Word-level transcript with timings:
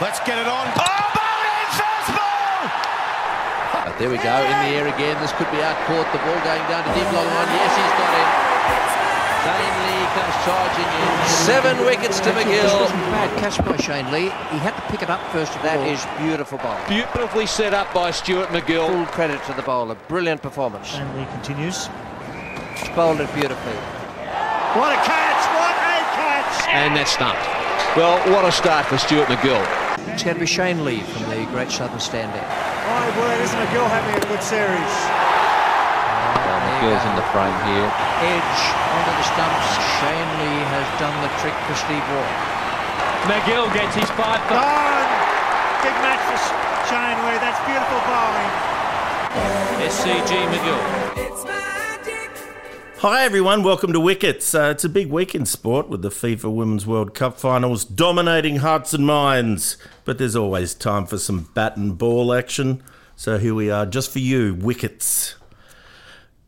Let's 0.00 0.20
get 0.28 0.36
it 0.36 0.44
on. 0.46 0.68
Oh, 0.76 1.04
Bowden, 1.16 1.68
fastball! 1.72 2.68
But 3.88 3.96
there 3.98 4.10
we 4.12 4.18
go, 4.20 4.36
in 4.44 4.56
the 4.68 4.72
air 4.76 4.88
again. 4.92 5.16
This 5.24 5.32
could 5.40 5.48
be 5.50 5.62
out 5.64 5.76
caught. 5.88 6.04
The 6.12 6.20
ball 6.20 6.36
going 6.44 6.60
down 6.68 6.84
to 6.84 6.90
deep 6.92 7.08
long 7.16 7.24
line. 7.24 7.48
Yes, 7.56 7.72
he's 7.72 7.94
got 7.96 8.12
it. 8.12 8.28
Shane 9.46 9.78
Lee 9.88 10.04
comes 10.12 10.36
charging 10.44 10.90
in. 11.00 11.08
Seven 11.48 11.74
wickets 11.86 12.20
to 12.20 12.30
This 12.32 12.44
MacGill. 12.44 12.80
wasn't 12.80 13.00
bad 13.14 13.30
catch 13.38 13.56
by 13.64 13.76
Shane 13.78 14.10
Lee. 14.12 14.28
He 14.52 14.58
had 14.60 14.74
to 14.76 14.82
pick 14.92 15.00
it 15.02 15.08
up 15.08 15.20
first 15.32 15.54
of 15.56 15.62
That 15.62 15.78
all. 15.78 15.86
is 15.88 16.04
beautiful 16.18 16.58
bowling. 16.58 16.82
Beautifully 16.88 17.46
set 17.46 17.72
up 17.72 17.92
by 17.94 18.10
Stuart 18.10 18.48
MacGill. 18.50 18.86
Full 18.88 19.06
credit 19.06 19.42
to 19.44 19.54
the 19.54 19.62
bowler. 19.62 19.94
Brilliant 20.08 20.42
performance. 20.42 20.88
Shane 20.88 21.08
Lee 21.16 21.24
continues. 21.32 21.88
Bowled 22.94 23.20
it 23.20 23.32
beautifully. 23.32 23.76
What 24.76 24.92
a 24.92 25.00
catch! 25.08 25.40
What 25.56 25.72
a 25.72 26.04
catch! 26.20 26.68
And 26.68 26.94
that's 26.94 27.12
stumped. 27.12 27.40
Well, 27.96 28.18
what 28.34 28.44
a 28.44 28.52
start 28.52 28.84
for 28.84 28.98
Stuart 28.98 29.28
MacGill. 29.28 29.64
It's 30.06 30.22
going 30.22 30.36
to 30.36 30.40
be 30.40 30.46
Shane 30.46 30.84
Lee 30.84 31.02
from 31.02 31.28
the 31.28 31.42
Great 31.50 31.70
Southern 31.70 31.98
Standout. 31.98 32.46
My 32.86 33.10
word, 33.18 33.42
isn't 33.42 33.58
MacGill 33.58 33.90
having 33.90 34.14
a 34.14 34.24
good 34.30 34.42
series? 34.42 34.94
MacGill's 36.78 37.04
in 37.10 37.14
the 37.18 37.26
frame 37.34 37.58
here. 37.66 37.90
Edge 38.22 38.62
onto 38.94 39.12
the 39.18 39.26
stumps. 39.26 39.68
Shane 39.98 40.30
Lee 40.38 40.62
has 40.70 40.86
done 41.02 41.16
the 41.26 41.30
trick 41.42 41.56
for 41.66 41.74
Steve 41.74 42.06
Waugh. 42.14 42.32
MacGill 43.26 43.66
gets 43.74 43.98
his 43.98 44.08
five. 44.14 44.38
Gone! 44.46 45.08
Big 45.82 45.96
match 46.06 46.22
for 46.30 46.38
Shane 46.86 47.18
Lee. 47.26 47.38
That's 47.42 47.58
beautiful 47.66 47.98
bowling. 48.06 48.52
SCG 49.82 50.32
MacGill. 50.54 51.55
Hi 53.00 53.24
everyone, 53.24 53.62
welcome 53.62 53.92
to 53.92 54.00
Wickets. 54.00 54.54
Uh, 54.54 54.70
it's 54.70 54.82
a 54.82 54.88
big 54.88 55.10
week 55.10 55.34
in 55.34 55.44
sport 55.44 55.90
with 55.90 56.00
the 56.00 56.08
FIFA 56.08 56.54
Women's 56.54 56.86
World 56.86 57.12
Cup 57.14 57.38
finals 57.38 57.84
dominating 57.84 58.56
hearts 58.56 58.94
and 58.94 59.06
minds. 59.06 59.76
But 60.06 60.16
there's 60.16 60.34
always 60.34 60.72
time 60.72 61.04
for 61.04 61.18
some 61.18 61.50
bat 61.52 61.76
and 61.76 61.98
ball 61.98 62.32
action. 62.32 62.82
So 63.14 63.36
here 63.36 63.54
we 63.54 63.70
are, 63.70 63.84
just 63.84 64.10
for 64.10 64.18
you, 64.18 64.54
Wickets. 64.54 65.34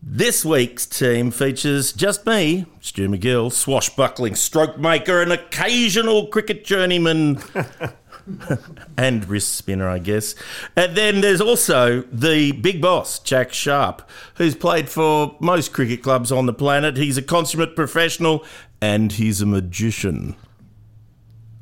This 0.03 0.43
week's 0.43 0.87
team 0.87 1.31
features 1.33 1.93
just 1.93 2.25
me, 2.25 2.65
Stu 2.81 3.11
MacGill, 3.11 3.53
swashbuckling 3.53 4.35
stroke 4.35 4.79
maker 4.79 5.21
and 5.21 5.31
occasional 5.31 6.29
cricket 6.29 6.65
journeyman. 6.65 7.43
and 8.97 9.29
wrist 9.29 9.55
spinner, 9.55 9.89
I 9.89 9.99
guess. 9.99 10.35
And 10.77 10.97
then 10.97 11.21
there's 11.21 11.41
also 11.41 12.03
the 12.13 12.53
big 12.53 12.81
boss, 12.81 13.19
Jack 13.19 13.53
Sharp, 13.53 14.09
who's 14.37 14.55
played 14.55 14.89
for 14.89 15.37
most 15.41 15.73
cricket 15.73 16.03
clubs 16.03 16.31
on 16.33 16.47
the 16.47 16.53
planet. 16.53 16.97
He's 16.97 17.17
a 17.17 17.23
consummate 17.23 17.75
professional 17.77 18.45
and 18.81 19.13
he's 19.13 19.41
a 19.41 19.47
magician. 19.47 20.37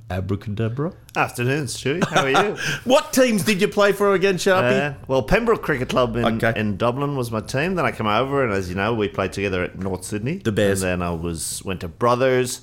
Abracadabra. 0.08 0.92
Afternoon, 1.16 1.64
Stewie. 1.64 2.04
How 2.08 2.22
are 2.22 2.30
you? 2.30 2.56
What 2.84 3.12
teams 3.12 3.42
did 3.42 3.60
you 3.60 3.66
play 3.66 3.90
for 3.90 4.14
again, 4.14 4.36
Sharpie? 4.36 4.92
Uh, 4.92 4.94
well, 5.08 5.22
Pembroke 5.22 5.62
Cricket 5.62 5.88
Club 5.88 6.14
in, 6.14 6.24
Okay. 6.42 6.52
in 6.58 6.76
Dublin 6.76 7.16
was 7.16 7.32
my 7.32 7.40
team. 7.40 7.74
Then 7.74 7.84
I 7.84 7.90
came 7.90 8.06
over, 8.06 8.44
and 8.44 8.52
as 8.52 8.68
you 8.68 8.76
know, 8.76 8.94
we 8.94 9.08
played 9.08 9.32
together 9.32 9.64
at 9.64 9.76
North 9.76 10.04
Sydney. 10.04 10.36
The 10.38 10.52
Bears. 10.52 10.82
And 10.82 11.02
then 11.02 11.08
I 11.08 11.10
was 11.12 11.60
went 11.64 11.80
to 11.80 11.88
Brothers, 11.88 12.60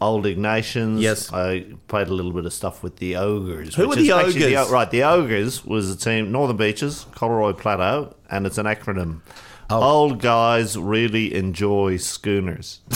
Old 0.00 0.24
Ignatians. 0.24 1.00
Yes. 1.00 1.32
I 1.32 1.66
played 1.88 2.08
a 2.08 2.14
little 2.14 2.32
bit 2.32 2.46
of 2.46 2.52
stuff 2.52 2.82
with 2.82 2.96
the 2.96 3.16
Ogres. 3.16 3.74
Who 3.74 3.92
is 3.92 3.98
the 3.98 4.12
Ogres? 4.12 4.70
right, 4.70 4.90
the 4.90 5.02
Ogres 5.04 5.64
was 5.64 5.90
a 5.90 5.96
team, 5.96 6.32
Northern 6.32 6.56
Beaches, 6.56 7.06
Coloroy 7.14 7.52
Plateau, 7.52 8.14
and 8.30 8.46
it's 8.46 8.58
an 8.58 8.66
acronym. 8.66 9.20
Oh. 9.70 9.82
Old 9.82 10.20
guys 10.20 10.76
really 10.76 11.32
enjoy 11.34 11.96
schooners. 11.98 12.80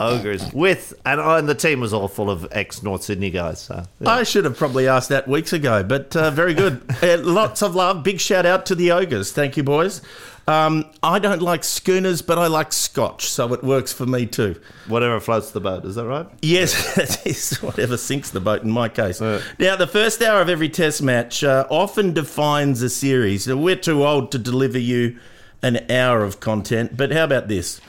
Ogres 0.00 0.50
with 0.52 0.94
and, 1.04 1.20
oh, 1.20 1.36
and 1.36 1.48
the 1.48 1.54
team 1.54 1.80
was 1.80 1.92
all 1.92 2.08
full 2.08 2.30
of 2.30 2.46
ex 2.52 2.82
North 2.82 3.02
Sydney 3.02 3.30
guys. 3.30 3.60
So 3.60 3.84
yeah. 4.00 4.08
I 4.08 4.22
should 4.22 4.44
have 4.46 4.56
probably 4.56 4.88
asked 4.88 5.10
that 5.10 5.28
weeks 5.28 5.52
ago, 5.52 5.82
but 5.82 6.16
uh, 6.16 6.30
very 6.30 6.54
good. 6.54 6.82
uh, 7.02 7.18
lots 7.18 7.60
of 7.60 7.74
love. 7.74 8.02
Big 8.02 8.18
shout 8.18 8.46
out 8.46 8.64
to 8.66 8.74
the 8.74 8.92
Ogres. 8.92 9.32
Thank 9.32 9.58
you, 9.58 9.62
boys. 9.62 10.00
Um, 10.48 10.90
I 11.02 11.18
don't 11.20 11.40
like 11.40 11.62
schooners, 11.62 12.20
but 12.20 12.36
I 12.38 12.48
like 12.48 12.72
scotch, 12.72 13.28
so 13.30 13.52
it 13.52 13.62
works 13.62 13.92
for 13.92 14.06
me 14.06 14.26
too. 14.26 14.60
whatever 14.88 15.20
floats 15.20 15.52
the 15.52 15.60
boat, 15.60 15.84
is 15.84 15.94
that 15.94 16.06
right? 16.06 16.26
Yes, 16.42 16.98
it 17.24 17.24
is 17.26 17.62
whatever 17.62 17.96
sinks 17.96 18.30
the 18.30 18.40
boat 18.40 18.62
in 18.62 18.70
my 18.70 18.88
case. 18.88 19.20
Now, 19.20 19.76
the 19.76 19.86
first 19.86 20.20
hour 20.20 20.40
of 20.40 20.48
every 20.48 20.68
test 20.68 21.00
match 21.02 21.44
uh, 21.44 21.66
often 21.70 22.12
defines 22.12 22.82
a 22.82 22.90
series. 22.90 23.46
Now, 23.46 23.56
We're 23.56 23.76
too 23.76 24.04
old 24.04 24.32
to 24.32 24.38
deliver 24.38 24.78
you 24.78 25.18
an 25.62 25.88
hour 25.90 26.24
of 26.24 26.40
content, 26.40 26.96
but 26.96 27.12
how 27.12 27.22
about 27.24 27.46
this? 27.46 27.80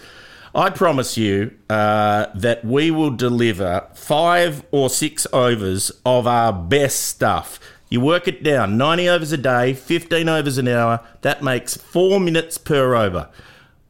I 0.56 0.70
promise 0.70 1.18
you 1.18 1.52
uh, 1.68 2.28
that 2.36 2.64
we 2.64 2.92
will 2.92 3.10
deliver 3.10 3.88
five 3.96 4.64
or 4.70 4.92
six 4.92 5.26
overs 5.34 5.92
of 6.06 6.28
our 6.28 6.54
best 6.54 7.00
stuff. 7.08 7.60
You 7.94 8.02
work 8.02 8.28
it 8.28 8.42
down 8.42 8.76
90 8.76 9.08
overs 9.08 9.32
a 9.34 9.38
day, 9.38 9.76
15 9.76 10.28
overs 10.28 10.58
an 10.58 10.68
hour. 10.68 11.00
That 11.22 11.44
makes 11.44 11.78
four 11.78 12.20
minutes 12.20 12.58
per 12.58 12.96
over. 12.96 13.30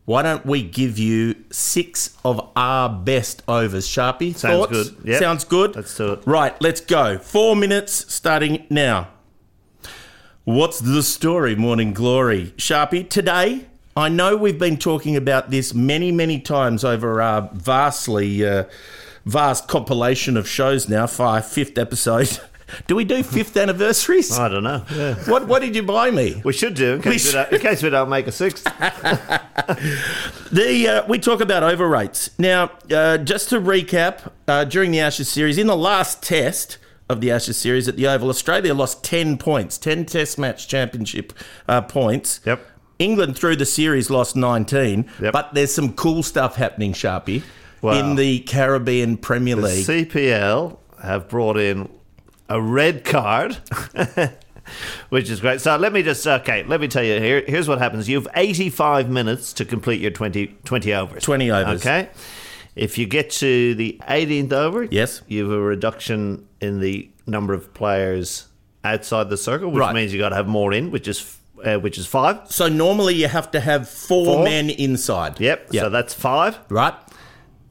Why 0.03 0.22
don't 0.24 0.46
we 0.46 0.62
give 0.62 1.00
you 1.00 1.36
six 1.52 2.18
of 2.25 2.52
our 2.58 2.90
best 2.90 3.44
overs, 3.47 3.88
Sharpie? 3.88 4.36
Sounds 4.36 4.68
Thoughts? 4.68 4.90
good. 4.90 5.08
Yep. 5.08 5.19
Sounds 5.22 5.46
good. 5.46 5.75
Let's 5.78 5.96
do 5.96 6.12
it. 6.12 6.24
Right, 6.25 6.62
let's 6.62 6.81
go. 6.81 7.18
Four 7.18 7.56
minutes 7.56 8.13
starting 8.13 8.68
now. 8.69 9.08
What's 10.44 10.80
the 10.80 11.02
story, 11.02 11.56
Morning 11.56 11.94
Glory? 11.94 12.47
Sharpie, 12.58 13.09
today, 13.09 13.68
I 13.96 14.09
know 14.09 14.36
we've 14.36 14.59
been 14.59 14.75
talking 14.75 15.16
about 15.16 15.50
this 15.50 15.74
many, 15.74 16.12
many 16.12 16.42
times 16.42 16.84
over 16.84 17.22
our 17.22 17.50
vastly 17.53 18.46
uh, 18.46 18.66
vast 19.25 19.69
compilation 19.69 20.36
of 20.36 20.46
shows 20.46 20.90
now, 20.90 21.08
five, 21.08 21.47
fifth 21.47 21.78
episode. 21.78 22.38
Do 22.88 22.96
we 22.96 23.03
do 23.06 23.24
fifth 23.24 23.56
anniversaries? 23.57 24.38
I 24.38 24.47
don't 24.50 24.63
know. 24.63 24.84
Yeah. 24.96 25.16
What 25.29 25.47
What 25.47 25.62
did 25.62 25.75
you 25.75 25.84
buy 25.84 26.12
me? 26.12 26.41
We 26.44 26.53
should 26.53 26.74
do 26.75 26.94
in 26.94 27.01
case 27.01 27.25
we, 27.25 27.29
We 27.29 27.34
don't, 27.44 27.53
in 27.53 27.59
case 27.59 27.84
we 27.84 27.90
don't 27.90 28.09
make 28.09 28.28
a 28.28 28.31
sixth. 28.31 28.66
The 30.51 30.88
uh, 30.88 31.07
we 31.07 31.19
talk 31.19 31.41
about 31.41 31.63
overrates 31.63 32.29
now. 32.38 32.72
Uh, 32.91 33.18
just 33.18 33.50
to 33.50 33.59
recap, 33.59 34.31
uh, 34.47 34.66
during 34.66 34.91
the 34.91 35.00
Ashes 35.00 35.29
series, 35.29 35.57
in 35.57 35.68
the 35.68 35.75
last 35.75 36.22
test 36.22 36.78
of 37.09 37.22
the 37.22 37.31
Ashes 37.31 37.57
series 37.57 37.88
at 37.88 37.96
the 37.96 38.07
Oval, 38.07 38.29
Australia 38.29 38.74
lost 38.74 39.03
ten 39.03 39.38
points, 39.38 39.78
ten 39.78 40.06
Test 40.06 40.38
match 40.38 40.68
championship 40.68 41.34
uh, 41.68 41.81
points. 41.81 42.40
Yep. 42.45 42.66
England 43.00 43.38
through 43.38 43.56
the 43.56 43.66
series 43.66 44.09
lost 44.12 44.35
nineteen. 44.35 45.09
Yep. 45.19 45.34
But 45.34 45.53
there's 45.53 45.74
some 45.74 45.94
cool 45.94 46.22
stuff 46.24 46.56
happening, 46.56 46.94
Sharpie, 46.94 47.41
Wow. 47.81 47.94
in 48.00 48.16
the 48.16 48.40
Caribbean 48.41 49.18
Premier 49.18 49.56
The 49.56 49.62
League. 49.63 49.85
CPL 49.88 50.78
have 51.01 51.28
brought 51.30 51.57
in 51.57 51.90
a 52.50 52.62
red 52.62 53.04
card, 53.06 53.58
which 55.09 55.30
is 55.30 55.40
great. 55.40 55.62
So 55.62 55.76
let 55.78 55.94
me 55.94 56.04
just 56.04 56.26
okay. 56.26 56.64
Let 56.64 56.81
me 56.81 56.88
tell 56.88 57.04
you 57.04 57.20
here. 57.20 57.44
Here's 57.46 57.68
what 57.68 57.80
happens. 57.80 58.08
You 58.09 58.18
have 58.18 58.28
85 58.36 59.09
minutes 59.09 59.54
to 59.54 59.66
complete 59.66 60.02
your 60.02 60.12
20, 60.12 60.48
20 60.64 60.94
overs. 60.94 61.24
20 61.24 61.52
overs. 61.52 61.81
Okay. 61.81 62.09
If 62.76 62.98
you 62.98 63.06
get 63.06 63.30
to 63.31 63.76
the 63.76 64.00
18th 64.08 64.52
over, 64.52 64.84
Yes. 64.86 65.22
you 65.28 65.44
have 65.44 65.52
a 65.59 65.62
reduction 65.62 66.48
in 66.59 66.80
the 66.80 67.09
number 67.28 67.54
of 67.54 67.74
players 67.74 68.48
outside 68.84 69.30
the 69.30 69.38
circle, 69.38 69.70
which 69.70 69.80
Right. 69.80 69.94
means 69.96 70.12
you 70.12 70.20
got 70.20 70.30
to 70.30 70.36
have 70.36 70.48
more 70.48 70.74
in, 70.74 70.90
which 70.92 71.08
is 71.08 71.38
uh, 71.64 71.78
which 71.78 71.98
is 71.98 72.06
five. 72.06 72.40
so 72.50 72.68
normally 72.68 73.14
you 73.16 73.28
have 73.28 73.50
to 73.52 73.60
have 73.60 73.88
four, 73.88 74.25
Four. 74.25 74.44
men 74.44 74.70
inside. 74.70 75.40
Yep. 75.40 75.68
Yep. 75.72 75.81
So 75.84 75.90
that's 75.90 76.14
five. 76.14 76.60
right. 76.68 76.94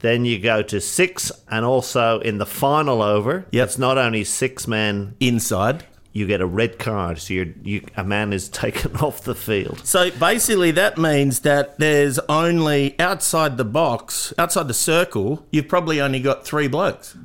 Then 0.03 0.25
you 0.25 0.39
go 0.39 0.63
to 0.63 0.81
six, 0.81 1.33
and 1.51 1.65
also 1.65 2.19
in 2.21 2.39
the 2.39 2.47
final 2.47 3.03
over, 3.03 3.47
Yep. 3.53 3.65
it's 3.69 3.79
not 3.79 3.99
only 3.99 4.25
six 4.25 4.69
men. 4.69 5.15
Inside. 5.21 5.85
You 6.15 6.27
get 6.27 6.43
a 6.43 6.47
red 6.47 6.79
card, 6.79 7.19
so 7.21 7.33
you're, 7.33 7.47
you 7.63 7.87
a 7.97 8.05
man 8.05 8.35
is 8.35 8.49
taken 8.65 8.97
off 8.97 9.23
the 9.23 9.35
field. 9.35 9.81
So 9.87 10.11
basically, 10.11 10.71
that 10.73 10.99
means 10.99 11.41
that 11.41 11.79
there's 11.79 12.19
only 12.29 12.99
outside 13.01 13.57
the 13.57 13.65
box, 13.65 14.35
outside 14.37 14.69
the 14.69 14.75
circle, 14.75 15.47
you've 15.51 15.69
probably 15.69 16.01
only 16.03 16.21
got 16.21 16.45
three 16.45 16.69
blokes. 16.69 17.17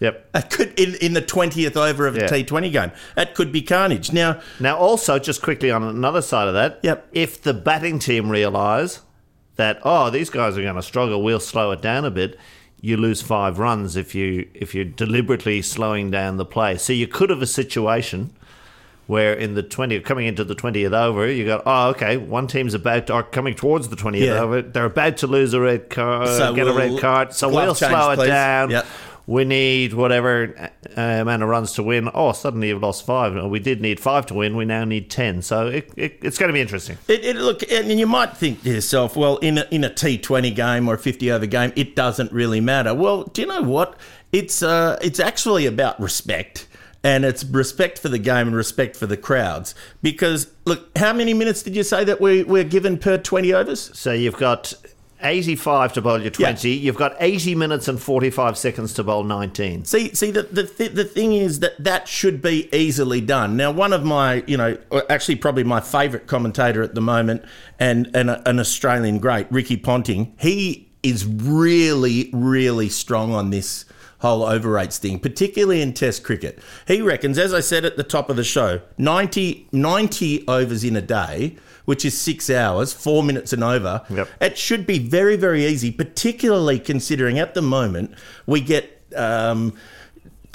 Yep. 0.00 0.32
That 0.32 0.50
could 0.50 0.78
in, 0.78 0.94
in 0.96 1.12
the 1.14 1.22
twentieth 1.22 1.76
over 1.76 2.06
of 2.06 2.16
a 2.16 2.20
Yeah. 2.20 2.26
T20 2.28 2.70
game. 2.72 2.92
That 3.14 3.34
could 3.34 3.50
be 3.52 3.62
carnage. 3.62 4.12
Now, 4.12 4.40
Now, 4.60 4.76
also, 4.76 5.18
just 5.18 5.40
quickly 5.40 5.70
on 5.70 5.82
another 5.84 6.20
side 6.20 6.48
of 6.48 6.54
that, 6.54 6.80
Yep. 6.82 7.08
if 7.12 7.40
the 7.42 7.54
batting 7.54 7.98
team 7.98 8.28
realise 8.28 9.00
that 9.56 9.80
oh 9.84 10.10
these 10.10 10.30
guys 10.30 10.56
are 10.56 10.62
going 10.62 10.76
to 10.76 10.82
struggle, 10.82 11.22
we'll 11.22 11.40
slow 11.40 11.70
it 11.72 11.82
down 11.82 12.04
a 12.04 12.10
bit. 12.10 12.38
You 12.80 12.96
lose 12.96 13.22
five 13.22 13.58
runs 13.58 13.96
if 13.96 14.14
you 14.14 14.48
if 14.54 14.74
you're 14.74 14.84
deliberately 14.84 15.62
slowing 15.62 16.10
down 16.10 16.36
the 16.36 16.44
play. 16.44 16.76
So 16.76 16.92
you 16.92 17.06
could 17.08 17.30
have 17.30 17.42
a 17.42 17.46
situation 17.46 18.32
where 19.06 19.32
in 19.32 19.54
the 19.54 19.62
20 19.62 20.00
coming 20.00 20.26
into 20.26 20.42
the 20.42 20.54
20th 20.56 20.92
over 20.92 21.30
you 21.30 21.46
got 21.46 21.62
oh 21.64 21.90
okay 21.90 22.16
one 22.16 22.48
team's 22.48 22.74
about 22.74 23.06
to, 23.06 23.14
or 23.14 23.22
coming 23.22 23.54
towards 23.54 23.88
the 23.88 23.94
20th 23.96 24.18
Yeah. 24.18 24.40
over 24.40 24.62
they're 24.62 24.84
about 24.86 25.16
to 25.18 25.28
lose 25.28 25.54
a 25.54 25.60
red 25.60 25.90
card 25.90 26.26
So 26.28 26.52
get 26.54 26.62
a 26.66 26.72
we'll- 26.72 26.76
red 26.92 27.00
card 27.00 27.32
so 27.32 27.48
we'll 27.48 27.74
change, 27.76 27.92
slow 27.92 28.10
it 28.10 28.16
please. 28.16 28.26
down 28.26 28.70
Yep. 28.70 28.86
We 29.26 29.44
need 29.44 29.92
whatever 29.92 30.70
uh, 30.96 31.00
amount 31.00 31.42
of 31.42 31.48
runs 31.48 31.72
to 31.72 31.82
win. 31.82 32.08
Oh, 32.14 32.32
suddenly 32.32 32.68
you've 32.68 32.82
lost 32.82 33.04
five. 33.04 33.34
We 33.50 33.58
did 33.58 33.80
need 33.80 33.98
five 33.98 34.26
to 34.26 34.34
win. 34.34 34.56
We 34.56 34.64
now 34.64 34.84
need 34.84 35.10
ten. 35.10 35.42
So 35.42 35.66
it, 35.66 35.90
it, 35.96 36.18
it's 36.22 36.38
going 36.38 36.48
to 36.48 36.52
be 36.52 36.60
interesting. 36.60 36.96
It, 37.08 37.24
it, 37.24 37.36
look, 37.36 37.62
and 37.70 37.90
you 37.98 38.06
might 38.06 38.36
think 38.36 38.62
to 38.62 38.70
yourself, 38.70 39.16
well, 39.16 39.38
in 39.38 39.58
a, 39.58 39.66
in 39.70 39.82
a 39.82 39.90
T20 39.90 40.54
game 40.54 40.88
or 40.88 40.94
a 40.94 40.98
50 40.98 41.32
over 41.32 41.46
game, 41.46 41.72
it 41.74 41.96
doesn't 41.96 42.30
really 42.30 42.60
matter. 42.60 42.94
Well, 42.94 43.24
do 43.24 43.42
you 43.42 43.48
know 43.48 43.62
what? 43.62 43.96
It's 44.32 44.62
uh, 44.62 44.96
it's 45.02 45.18
actually 45.18 45.66
about 45.66 45.98
respect. 46.00 46.68
And 47.02 47.24
it's 47.24 47.44
respect 47.44 48.00
for 48.00 48.08
the 48.08 48.18
game 48.18 48.48
and 48.48 48.56
respect 48.56 48.96
for 48.96 49.06
the 49.06 49.16
crowds. 49.16 49.76
Because, 50.02 50.50
look, 50.64 50.90
how 50.98 51.12
many 51.12 51.34
minutes 51.34 51.62
did 51.62 51.76
you 51.76 51.84
say 51.84 52.02
that 52.02 52.20
we, 52.20 52.42
we're 52.42 52.64
given 52.64 52.98
per 52.98 53.16
20 53.16 53.52
overs? 53.52 53.96
So 53.96 54.12
you've 54.12 54.38
got 54.38 54.74
85 55.20 55.94
to 55.94 56.02
bowl 56.02 56.20
your 56.20 56.30
20. 56.30 56.70
You've 56.70 56.96
got 56.96 57.16
80 57.18 57.54
minutes 57.54 57.88
and 57.88 58.00
45 58.00 58.58
seconds 58.58 58.92
to 58.94 59.04
bowl 59.04 59.24
19. 59.24 59.84
See, 59.84 60.14
see, 60.14 60.30
the, 60.30 60.42
the 60.42 60.64
th- 60.64 60.92
the 60.92 61.04
thing 61.04 61.32
is 61.32 61.60
that 61.60 61.72
that 61.82 62.06
should 62.06 62.42
be 62.42 62.68
easily 62.74 63.20
done. 63.20 63.56
Now, 63.56 63.70
one 63.70 63.92
of 63.92 64.04
my, 64.04 64.44
you 64.46 64.56
know, 64.56 64.76
actually 65.08 65.36
probably 65.36 65.64
my 65.64 65.80
favourite 65.80 66.26
commentator 66.26 66.82
at 66.82 66.94
the 66.94 67.00
moment, 67.00 67.44
and, 67.78 68.10
and 68.14 68.30
a, 68.30 68.48
an 68.48 68.60
Australian 68.60 69.18
great, 69.18 69.50
Ricky 69.50 69.76
Ponting, 69.76 70.34
he 70.38 70.88
is 71.02 71.24
really, 71.24 72.30
really 72.32 72.88
strong 72.88 73.32
on 73.32 73.50
this 73.50 73.84
whole 74.18 74.42
overrates 74.42 74.98
thing, 74.98 75.18
particularly 75.18 75.82
in 75.82 75.92
Test 75.92 76.24
cricket. 76.24 76.58
He 76.86 77.00
reckons, 77.02 77.38
as 77.38 77.52
I 77.52 77.60
said 77.60 77.84
at 77.84 77.96
the 77.96 78.02
top 78.02 78.30
of 78.30 78.36
the 78.36 78.44
show, 78.44 78.80
90, 78.98 79.68
90 79.72 80.48
overs 80.48 80.84
in 80.84 80.96
a 80.96 81.02
day. 81.02 81.56
Which 81.84 82.04
is 82.04 82.20
six 82.20 82.50
hours, 82.50 82.92
four 82.92 83.22
minutes 83.22 83.52
and 83.52 83.62
over. 83.62 84.02
Yep. 84.10 84.28
It 84.40 84.58
should 84.58 84.88
be 84.88 84.98
very, 84.98 85.36
very 85.36 85.64
easy, 85.64 85.92
particularly 85.92 86.80
considering 86.80 87.38
at 87.38 87.54
the 87.54 87.62
moment 87.62 88.12
we 88.44 88.60
get 88.60 89.04
um, 89.14 89.72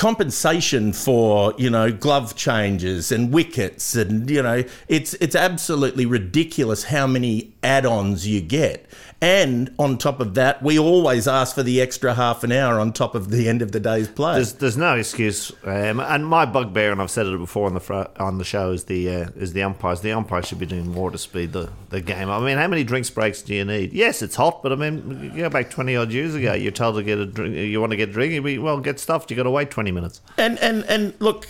compensation 0.01 0.91
for 0.91 1.53
you 1.59 1.69
know 1.69 1.91
glove 1.91 2.35
changes 2.35 3.11
and 3.11 3.31
wickets 3.31 3.95
and 3.95 4.31
you 4.31 4.41
know 4.41 4.63
it's 4.87 5.13
it's 5.15 5.35
absolutely 5.35 6.07
ridiculous 6.07 6.85
how 6.85 7.05
many 7.05 7.53
add-ons 7.61 8.25
you 8.25 8.41
get 8.41 8.83
and 9.21 9.73
on 9.77 9.97
top 9.97 10.19
of 10.19 10.33
that 10.33 10.61
we 10.63 10.79
always 10.79 11.27
ask 11.27 11.55
for 11.55 11.63
the 11.63 11.79
extra 11.79 12.13
half 12.15 12.43
an 12.43 12.51
hour 12.51 12.79
on 12.79 12.91
top 12.91 13.13
of 13.13 13.29
the 13.29 13.47
end 13.47 13.61
of 13.61 13.71
the 13.71 13.79
day's 13.79 14.07
play 14.07 14.35
There's, 14.35 14.53
there's 14.53 14.77
no 14.77 14.95
excuse, 14.95 15.51
um, 15.63 15.99
and 15.99 16.25
my 16.25 16.45
bugbear, 16.45 16.91
and 16.91 17.01
I've 17.01 17.11
said 17.11 17.27
it 17.27 17.37
before 17.37 17.67
on 17.67 17.73
the 17.73 17.79
fr- 17.79 18.09
on 18.19 18.37
the 18.37 18.43
show, 18.43 18.71
is 18.71 18.85
the 18.85 19.09
uh, 19.09 19.29
is 19.35 19.53
the 19.53 19.63
umpires. 19.63 20.01
The 20.01 20.11
umpires 20.11 20.47
should 20.47 20.59
be 20.59 20.65
doing 20.65 20.87
more 20.87 21.11
to 21.11 21.17
speed 21.17 21.53
the, 21.53 21.69
the 21.89 22.01
game. 22.01 22.29
I 22.29 22.39
mean, 22.39 22.57
how 22.57 22.67
many 22.67 22.83
drinks 22.83 23.09
breaks 23.09 23.41
do 23.41 23.53
you 23.53 23.65
need? 23.65 23.93
Yes, 23.93 24.21
it's 24.21 24.35
hot, 24.35 24.63
but 24.63 24.71
I 24.71 24.75
mean, 24.75 25.31
you 25.35 25.41
go 25.43 25.49
back 25.49 25.69
twenty 25.69 25.95
odd 25.95 26.11
years 26.11 26.35
ago. 26.35 26.53
You're 26.53 26.71
told 26.71 26.95
to 26.95 27.03
get 27.03 27.19
a 27.19 27.25
drink. 27.25 27.55
You 27.55 27.79
want 27.79 27.91
to 27.91 27.97
get 27.97 28.09
a 28.09 28.11
drink? 28.11 28.33
You 28.33 28.41
be, 28.41 28.57
well, 28.57 28.79
get 28.79 28.99
stuffed. 28.99 29.29
You 29.29 29.37
got 29.37 29.43
to 29.43 29.51
wait 29.51 29.69
twenty 29.69 29.91
minutes. 29.91 30.21
And 30.37 30.57
and 30.59 30.83
and 30.85 31.13
look, 31.19 31.47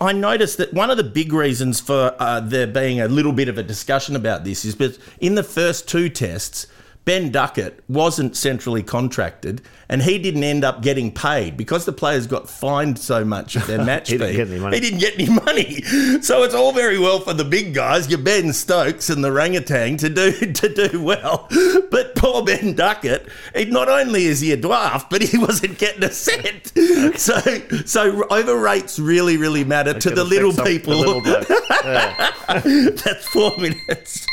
I 0.00 0.12
noticed 0.12 0.58
that 0.58 0.74
one 0.74 0.90
of 0.90 0.96
the 0.96 1.04
big 1.04 1.32
reasons 1.32 1.80
for 1.80 2.14
uh, 2.18 2.40
there 2.40 2.66
being 2.66 3.00
a 3.00 3.08
little 3.08 3.32
bit 3.32 3.48
of 3.48 3.58
a 3.58 3.62
discussion 3.62 4.16
about 4.16 4.44
this 4.44 4.64
is 4.64 4.74
because 4.74 4.98
in 5.20 5.34
the 5.34 5.44
first 5.44 5.88
two 5.88 6.08
tests. 6.08 6.66
Ben 7.06 7.30
Duckett 7.30 7.80
wasn't 7.88 8.36
centrally 8.36 8.82
contracted, 8.82 9.62
and 9.88 10.02
he 10.02 10.18
didn't 10.18 10.42
end 10.42 10.64
up 10.64 10.82
getting 10.82 11.12
paid 11.12 11.56
because 11.56 11.84
the 11.84 11.92
players 11.92 12.26
got 12.26 12.50
fined 12.50 12.98
so 12.98 13.24
much 13.24 13.54
of 13.54 13.64
their 13.68 13.82
match 13.84 14.10
He 14.10 14.18
fee. 14.18 14.24
didn't 14.32 14.36
get 14.36 14.48
any 14.50 14.58
money. 14.60 14.76
He 14.76 14.80
didn't 14.80 14.98
get 14.98 15.14
any 15.14 15.30
money, 15.30 15.82
so 16.20 16.42
it's 16.42 16.54
all 16.54 16.72
very 16.72 16.98
well 16.98 17.20
for 17.20 17.32
the 17.32 17.44
big 17.44 17.72
guys, 17.74 18.10
your 18.10 18.18
Ben 18.18 18.52
Stokes 18.52 19.08
and 19.08 19.22
the 19.24 19.28
Rangatang, 19.30 19.98
to 20.00 20.08
do 20.10 20.32
to 20.52 20.68
do 20.88 21.00
well. 21.00 21.46
But 21.92 22.16
poor 22.16 22.42
Ben 22.44 22.74
Duckett, 22.74 23.28
he, 23.54 23.66
not 23.66 23.88
only 23.88 24.24
is 24.26 24.40
he 24.40 24.50
a 24.50 24.56
dwarf, 24.56 25.08
but 25.08 25.22
he 25.22 25.38
wasn't 25.38 25.78
getting 25.78 26.02
a 26.02 26.10
cent. 26.10 26.72
So 27.20 27.38
so 27.86 28.24
overrates 28.32 28.98
really 28.98 29.36
really 29.36 29.62
matter 29.62 29.94
to 29.94 30.10
the 30.10 30.24
little 30.24 30.52
people. 30.52 31.00
the 31.02 31.08
little. 31.08 31.56
Yeah. 31.86 32.32
That's 32.64 33.28
four 33.28 33.56
minutes. 33.58 34.26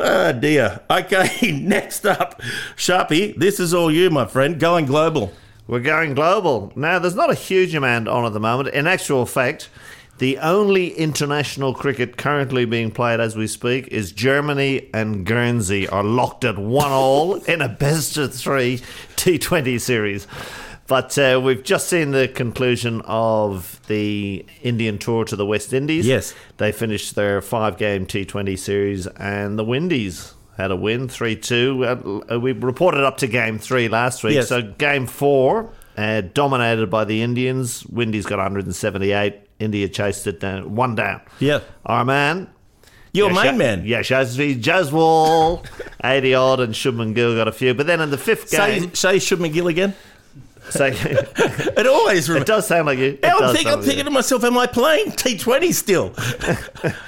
Oh 0.00 0.32
dear. 0.32 0.80
Okay, 0.90 1.52
next 1.62 2.06
up, 2.06 2.40
Sharpie. 2.76 3.34
This 3.36 3.58
is 3.58 3.74
all 3.74 3.90
you, 3.90 4.10
my 4.10 4.26
friend. 4.26 4.60
Going 4.60 4.86
global. 4.86 5.32
We're 5.66 5.80
going 5.80 6.14
global. 6.14 6.72
Now, 6.76 6.98
there's 6.98 7.14
not 7.14 7.30
a 7.30 7.34
huge 7.34 7.74
amount 7.74 8.08
on 8.08 8.24
at 8.24 8.32
the 8.32 8.40
moment. 8.40 8.74
In 8.74 8.86
actual 8.86 9.26
fact, 9.26 9.68
the 10.18 10.38
only 10.38 10.88
international 10.94 11.74
cricket 11.74 12.16
currently 12.16 12.64
being 12.64 12.90
played 12.90 13.20
as 13.20 13.36
we 13.36 13.46
speak 13.46 13.86
is 13.88 14.10
Germany 14.10 14.88
and 14.92 15.24
Guernsey 15.24 15.86
are 15.88 16.02
locked 16.02 16.44
at 16.44 16.58
one 16.58 16.90
all 16.90 17.34
in 17.34 17.60
a 17.60 17.68
best 17.68 18.16
of 18.16 18.34
three 18.34 18.78
T20 19.16 19.80
series. 19.80 20.26
But 20.88 21.18
uh, 21.18 21.40
we've 21.44 21.62
just 21.62 21.88
seen 21.88 22.12
the 22.12 22.28
conclusion 22.28 23.02
of 23.04 23.78
the 23.88 24.44
Indian 24.62 24.98
tour 24.98 25.24
to 25.26 25.36
the 25.36 25.44
West 25.44 25.74
Indies. 25.74 26.06
Yes. 26.06 26.34
They 26.56 26.72
finished 26.72 27.14
their 27.14 27.42
five 27.42 27.76
game 27.76 28.06
T20 28.06 28.58
series, 28.58 29.06
and 29.06 29.58
the 29.58 29.64
Windies 29.64 30.32
had 30.56 30.70
a 30.70 30.76
win 30.76 31.06
3 31.06 31.36
2. 31.36 32.24
Uh, 32.30 32.40
we 32.40 32.52
reported 32.52 33.04
up 33.04 33.18
to 33.18 33.26
game 33.26 33.58
three 33.58 33.88
last 33.88 34.24
week. 34.24 34.34
Yes. 34.34 34.48
So 34.48 34.62
game 34.62 35.06
four, 35.06 35.70
uh, 35.98 36.22
dominated 36.32 36.88
by 36.88 37.04
the 37.04 37.22
Indians. 37.22 37.84
Windies 37.86 38.24
got 38.24 38.38
178. 38.38 39.34
India 39.60 39.88
chased 39.88 40.26
it 40.26 40.40
down, 40.40 40.74
one 40.74 40.94
down. 40.94 41.20
Yeah. 41.38 41.60
Our 41.84 42.04
man. 42.04 42.48
Your 43.12 43.32
main 43.32 43.58
man. 43.58 43.84
Yashasvi 43.84 44.60
Jaiswal, 44.62 45.66
80 46.04 46.34
odd, 46.34 46.60
and 46.60 46.74
Shubman 46.74 47.14
Gill 47.14 47.34
got 47.34 47.48
a 47.48 47.52
few. 47.52 47.74
But 47.74 47.86
then 47.86 48.00
in 48.00 48.10
the 48.10 48.18
fifth 48.18 48.50
game, 48.50 48.94
say 48.94 49.16
Shub 49.16 49.38
McGill 49.38 49.68
again. 49.68 49.94
Say, 50.70 50.92
It 50.94 51.86
always 51.86 52.28
it 52.28 52.46
does 52.46 52.66
sound 52.66 52.86
like 52.86 52.98
you. 52.98 53.18
It 53.22 53.24
I'm, 53.24 53.54
sound 53.54 53.66
I'm 53.66 53.76
like 53.76 53.84
thinking 53.84 54.04
to 54.04 54.10
myself, 54.10 54.44
am 54.44 54.56
I 54.58 54.66
playing 54.66 55.12
T20 55.12 55.72
still? 55.74 56.14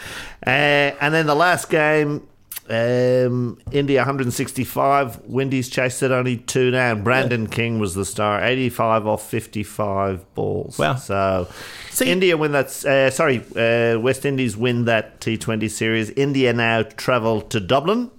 Uh, 0.47 0.97
and 1.03 1.13
then 1.13 1.27
the 1.27 1.35
last 1.35 1.69
game, 1.69 2.27
um, 2.71 3.59
India 3.73 3.99
165. 3.99 5.21
Windies 5.27 5.69
chased 5.69 6.03
it 6.03 6.13
only 6.13 6.39
two 6.39 6.71
down. 6.71 7.03
Brandon 7.03 7.47
King 7.47 7.79
was 7.79 7.95
the 7.95 8.05
star, 8.07 8.43
85 8.43 9.07
off 9.07 9.29
55 9.29 10.35
balls. 10.35 10.79
Wow. 10.79 10.95
So 10.95 11.49
See- 11.91 12.11
India 12.11 12.37
win 12.39 12.53
that. 12.53 12.69
Uh, 12.85 13.11
sorry, 13.11 13.45
uh, 13.57 13.99
West 14.01 14.25
Indies 14.25 14.57
win 14.57 14.87
that 14.87 15.21
T20 15.21 15.69
series. 15.71 16.11
India 16.11 16.53
now 16.55 16.83
travel 16.85 17.43
to 17.43 17.61
Dublin. 17.61 18.11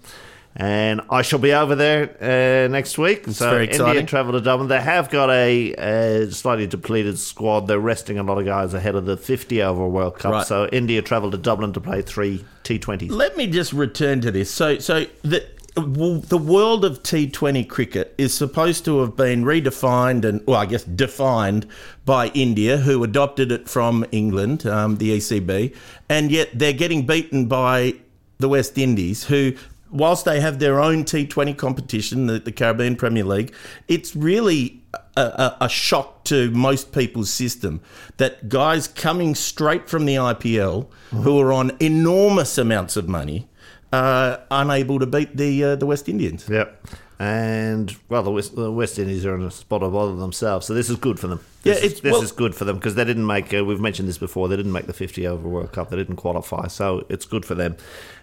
And 0.55 1.01
I 1.09 1.21
shall 1.21 1.39
be 1.39 1.53
over 1.53 1.75
there 1.75 2.15
uh, 2.21 2.67
next 2.67 2.97
week. 2.97 3.25
so 3.27 3.49
very 3.49 3.69
India 3.69 4.03
travel 4.03 4.33
to 4.33 4.41
Dublin. 4.41 4.67
They 4.67 4.81
have 4.81 5.09
got 5.09 5.29
a, 5.29 5.73
uh 5.75 6.29
slightly 6.31 6.67
depleted 6.67 7.17
squad. 7.17 7.67
They're 7.67 7.79
resting 7.79 8.19
a 8.19 8.23
lot 8.23 8.37
of 8.37 8.45
guys 8.45 8.73
ahead 8.73 8.95
of 8.95 9.05
the 9.05 9.15
50 9.15 9.61
over 9.63 9.87
World 9.87 10.19
Cup. 10.19 10.31
Right. 10.33 10.47
So 10.47 10.67
India 10.67 11.01
travel 11.01 11.31
to 11.31 11.37
Dublin 11.37 11.71
to 11.73 11.81
play 11.81 12.01
three 12.01 12.43
T20s. 12.63 13.11
Let 13.11 13.37
me 13.37 13.47
just 13.47 13.71
return 13.71 14.19
to 14.21 14.31
this. 14.31 14.51
So, 14.51 14.77
so 14.79 15.05
the 15.21 15.45
the 15.73 16.37
world 16.37 16.83
of 16.83 17.01
T20 17.01 17.67
cricket 17.69 18.13
is 18.17 18.33
supposed 18.33 18.83
to 18.83 18.99
have 18.99 19.15
been 19.15 19.45
redefined 19.45 20.25
and, 20.25 20.45
well, 20.45 20.59
I 20.59 20.65
guess 20.65 20.83
defined 20.83 21.65
by 22.03 22.27
India, 22.33 22.75
who 22.75 23.05
adopted 23.05 23.53
it 23.53 23.69
from 23.69 24.05
England, 24.11 24.65
um, 24.65 24.97
the 24.97 25.17
ECB, 25.17 25.73
and 26.09 26.29
yet 26.29 26.49
they're 26.53 26.73
getting 26.73 27.05
beaten 27.05 27.45
by 27.45 27.93
the 28.39 28.49
West 28.49 28.77
Indies, 28.77 29.23
who. 29.25 29.53
Whilst 29.91 30.25
they 30.25 30.39
have 30.39 30.59
their 30.59 30.79
own 30.79 31.03
T20 31.03 31.57
competition, 31.57 32.27
the, 32.27 32.39
the 32.39 32.51
Caribbean 32.51 32.95
Premier 32.95 33.25
League, 33.25 33.53
it's 33.87 34.15
really 34.15 34.81
a, 35.17 35.21
a, 35.21 35.57
a 35.61 35.69
shock 35.69 36.23
to 36.25 36.49
most 36.51 36.93
people's 36.93 37.29
system 37.29 37.81
that 38.17 38.49
guys 38.49 38.87
coming 38.87 39.35
straight 39.35 39.89
from 39.89 40.05
the 40.05 40.15
IPL 40.15 40.87
who 41.09 41.39
are 41.39 41.51
on 41.51 41.75
enormous 41.79 42.57
amounts 42.57 42.95
of 42.95 43.09
money 43.09 43.49
uh, 43.91 44.37
unable 44.49 44.99
to 44.99 45.05
beat 45.05 45.35
the 45.35 45.63
uh, 45.63 45.75
the 45.75 45.85
West 45.85 46.07
Indians. 46.07 46.47
Yep. 46.49 46.87
And 47.21 47.95
well, 48.09 48.23
the 48.23 48.31
West, 48.31 48.55
the 48.55 48.71
West 48.71 48.97
Indies 48.97 49.27
are 49.27 49.35
in 49.35 49.43
a 49.43 49.51
spot 49.51 49.83
of 49.83 49.91
bother 49.93 50.15
themselves, 50.15 50.65
so 50.65 50.73
this 50.73 50.89
is 50.89 50.95
good 50.95 51.19
for 51.19 51.27
them. 51.27 51.39
Yeah, 51.63 51.75
This, 51.75 51.83
is, 51.83 52.01
this 52.01 52.13
well- 52.13 52.23
is 52.23 52.31
good 52.31 52.55
for 52.55 52.65
them 52.65 52.77
because 52.77 52.95
they 52.95 53.05
didn't 53.05 53.27
make. 53.27 53.53
Uh, 53.53 53.63
we've 53.63 53.79
mentioned 53.79 54.09
this 54.09 54.17
before. 54.17 54.47
They 54.47 54.55
didn't 54.57 54.71
make 54.71 54.87
the 54.87 54.93
50 54.93 55.27
over 55.27 55.47
World 55.47 55.71
Cup. 55.71 55.91
They 55.91 55.97
didn't 55.97 56.15
qualify, 56.15 56.65
so 56.67 57.05
it's 57.09 57.25
good 57.25 57.45
for 57.45 57.53
them. 57.53 57.77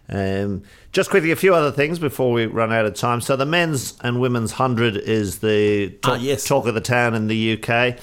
Um, 0.08 0.64
just 0.90 1.10
quickly, 1.10 1.30
a 1.30 1.36
few 1.36 1.54
other 1.54 1.70
things 1.70 2.00
before 2.00 2.32
we 2.32 2.46
run 2.46 2.72
out 2.72 2.86
of 2.86 2.94
time. 2.94 3.20
So 3.20 3.36
the 3.36 3.46
men's 3.46 3.96
and 4.00 4.20
women's 4.20 4.50
hundred 4.52 4.96
is 4.96 5.38
the 5.38 5.94
Ah, 6.02 6.14
talk, 6.14 6.20
yes. 6.20 6.44
talk 6.44 6.66
of 6.66 6.74
the 6.74 6.80
town 6.80 7.14
in 7.14 7.28
the 7.28 7.52
UK. 7.62 7.98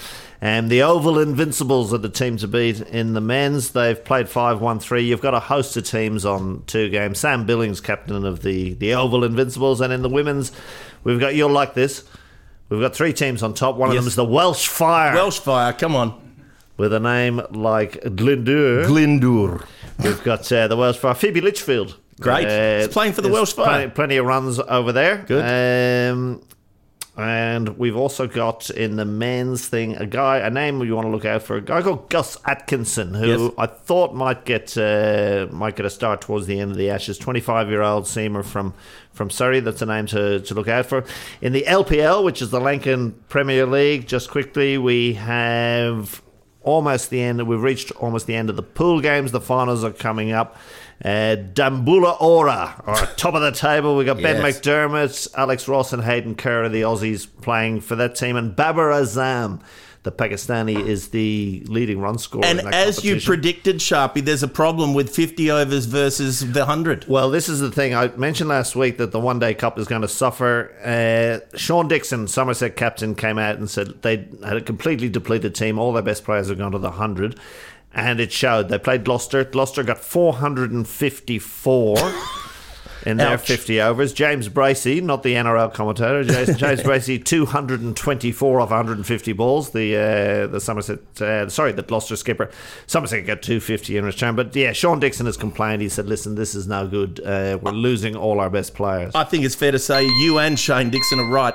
And 0.46 0.70
the 0.70 0.84
Oval 0.84 1.18
Invincibles 1.18 1.92
are 1.92 1.98
the 1.98 2.08
team 2.08 2.38
to 2.38 2.48
beat 2.48 2.80
in 2.80 3.14
the 3.14 3.20
men's. 3.20 3.72
They've 3.72 4.06
played 4.06 4.30
5 4.30 4.62
1 4.62 4.78
3. 4.78 5.02
You've 5.02 5.20
got 5.20 5.34
a 5.34 5.40
host 5.40 5.76
of 5.76 5.86
teams 5.86 6.24
on 6.24 6.62
two 6.68 6.90
games. 6.90 7.18
Sam 7.20 7.48
Billings, 7.48 7.82
captain 7.82 8.24
of 8.24 8.44
the, 8.44 8.76
the 8.76 8.94
Oval 8.94 9.24
Invincibles. 9.24 9.82
And 9.82 9.92
in 9.92 10.04
the 10.04 10.08
women's, 10.08 10.52
we've 11.04 11.20
got, 11.20 11.34
you'll 11.34 11.50
like 11.50 11.74
this, 11.74 12.04
we've 12.70 12.80
got 12.80 12.96
three 12.96 13.12
teams 13.12 13.42
on 13.42 13.56
top. 13.56 13.76
One 13.76 13.90
of 13.90 13.96
them 13.96 14.06
is 14.06 14.14
the 14.14 14.24
Welsh 14.24 14.68
Fire, 14.68 15.16
Welsh 15.16 15.40
Fire, 15.40 15.74
come 15.74 15.96
on. 15.96 16.14
with 16.78 16.94
a 16.94 17.00
name 17.00 17.42
like 17.50 17.94
Glendur. 18.04 18.86
Glendur. 18.86 19.66
We've 20.04 20.24
got 20.24 20.52
uh, 20.52 20.68
the 20.68 20.78
Welsh 20.78 20.98
Fire. 20.98 21.16
Phoebe 21.16 21.42
Litchfield. 21.42 21.98
Great. 22.20 22.82
He's 22.82 22.94
playing 22.94 23.14
for 23.14 23.24
the 23.24 23.30
Welsh 23.30 23.54
Fire. 23.54 23.66
Plenty, 23.66 23.92
plenty 23.96 24.18
of 24.18 24.28
runs 24.28 24.60
over 24.60 24.92
there. 24.92 25.26
Good. 25.28 26.12
Um, 26.14 26.44
And 27.18 27.78
we've 27.78 27.96
also 27.96 28.28
got 28.28 28.70
in 28.70 28.98
the 28.98 29.06
men's 29.06 29.66
thing 29.68 29.96
a 29.96 30.06
guy, 30.06 30.40
a 30.40 30.50
name 30.50 30.84
you 30.84 30.96
want 30.96 31.06
to 31.06 31.12
look 31.12 31.24
out 31.24 31.44
for, 31.44 31.56
a 31.56 31.62
guy 31.62 31.82
called 31.82 32.10
Gus 32.10 32.38
Atkinson, 32.44 33.14
who 33.14 33.28
Yes. 33.28 33.52
I 33.58 33.68
thought 33.68 34.14
might 34.14 34.44
get 34.44 34.78
uh, 34.78 35.48
might 35.50 35.78
get 35.78 35.86
a 35.86 35.90
start 35.90 36.20
towards 36.20 36.46
the 36.46 36.60
end 36.60 36.72
of 36.72 36.78
the 36.78 36.90
Ashes. 36.90 37.18
Twenty 37.18 37.40
five 37.40 37.70
year 37.70 37.82
old 37.82 38.04
seamer 38.04 38.44
from 38.44 38.74
from 39.14 39.30
Surrey. 39.30 39.62
That's 39.62 39.82
a 39.82 39.86
name 39.86 40.08
to, 40.08 40.42
to 40.42 40.54
look 40.54 40.68
out 40.68 40.88
for. 40.88 41.06
In 41.42 41.54
the 41.54 41.64
LPL, 41.66 42.24
which 42.26 42.42
is 42.42 42.50
the 42.52 42.60
Lankan 42.60 43.14
Premier 43.30 43.66
League, 43.66 44.08
just 44.08 44.30
quickly 44.30 44.78
we 44.78 45.14
have 45.14 46.22
almost 46.66 47.10
the 47.10 47.22
end. 47.22 47.48
We've 47.48 47.62
reached 47.62 47.92
almost 47.94 48.28
the 48.28 48.36
end 48.36 48.50
of 48.50 48.56
the 48.58 48.64
pool 48.64 49.00
games. 49.02 49.32
The 49.32 49.40
finals 49.42 49.84
are 49.84 49.92
coming 49.92 50.32
up. 50.32 50.58
Uh, 51.04 51.36
Dambulla 51.54 52.18
Aura 52.22 52.82
are 52.86 53.06
top 53.18 53.34
of 53.34 53.42
the 53.42 53.52
table. 53.52 53.96
We've 53.98 54.06
got 54.06 54.18
Ben 54.22 54.42
Yes. 54.42 54.60
McDermott, 54.60 55.28
Alex 55.38 55.68
Ross, 55.68 55.92
and 55.94 56.04
Hayden 56.04 56.36
Kerr, 56.36 56.68
the 56.70 56.82
Aussies, 56.82 57.28
playing 57.42 57.82
for 57.82 57.96
that 57.96 58.16
team, 58.16 58.36
and 58.36 58.56
Babar 58.56 58.90
Azam, 58.92 59.62
the 60.06 60.12
Pakistani, 60.12 60.88
is 60.88 61.10
the 61.10 61.64
leading 61.68 62.00
run 62.00 62.18
scorer. 62.18 62.46
And 62.46 62.62
as 62.74 63.04
you 63.04 63.20
predicted, 63.20 63.78
Sharpie, 63.78 64.24
there's 64.24 64.44
a 64.44 64.48
problem 64.48 64.94
with 64.94 65.14
50 65.14 65.52
overs 65.52 65.86
versus 65.86 66.40
the 66.40 66.62
100. 66.62 67.10
Well, 67.10 67.30
this 67.30 67.50
is 67.50 67.60
the 67.60 67.72
thing. 67.72 67.94
I 67.94 68.08
mentioned 68.16 68.48
last 68.48 68.76
week 68.76 68.98
that 69.00 69.12
the 69.12 69.20
One 69.20 69.40
Day 69.40 69.54
Cup 69.54 69.78
is 69.78 69.88
going 69.88 70.04
to 70.04 70.08
suffer. 70.08 70.72
Uh, 70.82 71.58
Sean 71.58 71.90
Dickson, 71.90 72.28
Somerset 72.28 72.78
captain, 72.78 73.16
came 73.16 73.38
out 73.38 73.58
and 73.58 73.70
said 73.70 74.02
they 74.04 74.30
had 74.44 74.56
a 74.56 74.62
completely 74.62 75.10
depleted 75.10 75.56
team. 75.56 75.78
All 75.78 75.92
their 75.92 76.04
best 76.04 76.24
players 76.24 76.48
have 76.48 76.58
gone 76.58 76.72
to 76.72 76.80
the 76.80 76.90
100. 76.90 77.38
And 77.94 78.20
it 78.20 78.32
showed. 78.32 78.70
They 78.70 78.78
played 78.78 79.04
Gloucester. 79.04 79.44
Gloucester 79.44 79.84
got 79.84 79.98
454 79.98 81.98
in 83.06 83.18
their 83.18 83.30
Ouch. 83.30 83.46
50 83.48 83.82
overs. 83.82 84.14
James 84.14 84.50
Bracey, 84.50 85.02
not 85.02 85.24
the 85.24 85.34
NRL 85.36 85.74
commentator, 85.74 86.24
James, 86.24 86.58
James 86.58 86.82
Bracey, 86.82 87.24
224 87.24 88.60
off 88.60 88.70
150 88.70 89.34
balls. 89.34 89.72
The 89.72 89.96
uh, 89.96 90.48
the 90.48 90.60
Somerset, 90.60 91.00
uh, 91.22 91.48
sorry, 91.50 91.72
the 91.72 91.84
Gloucester 91.84 92.16
skipper. 92.16 92.50
Somerset 92.88 93.26
got 93.26 93.42
250 93.42 93.98
in 93.98 94.06
return. 94.06 94.36
But 94.36 94.56
yeah, 94.56 94.72
Sean 94.72 95.00
Dickson 95.00 95.26
has 95.26 95.38
complained. 95.38 95.82
He 95.82 95.90
said, 95.90 96.08
listen, 96.08 96.36
this 96.36 96.56
is 96.56 96.68
no 96.68 96.88
good. 96.88 97.20
Uh, 97.20 97.58
we're 97.62 97.72
losing 97.72 98.16
all 98.16 98.40
our 98.40 98.50
best 98.50 98.74
players. 98.74 99.14
I 99.16 99.24
think 99.24 99.46
it's 99.46 99.56
fair 99.56 99.72
to 99.72 99.80
say 99.80 100.04
you 100.06 100.40
and 100.40 100.60
Shane 100.60 100.90
Dickson 100.90 101.20
are 101.20 101.30
right. 101.30 101.54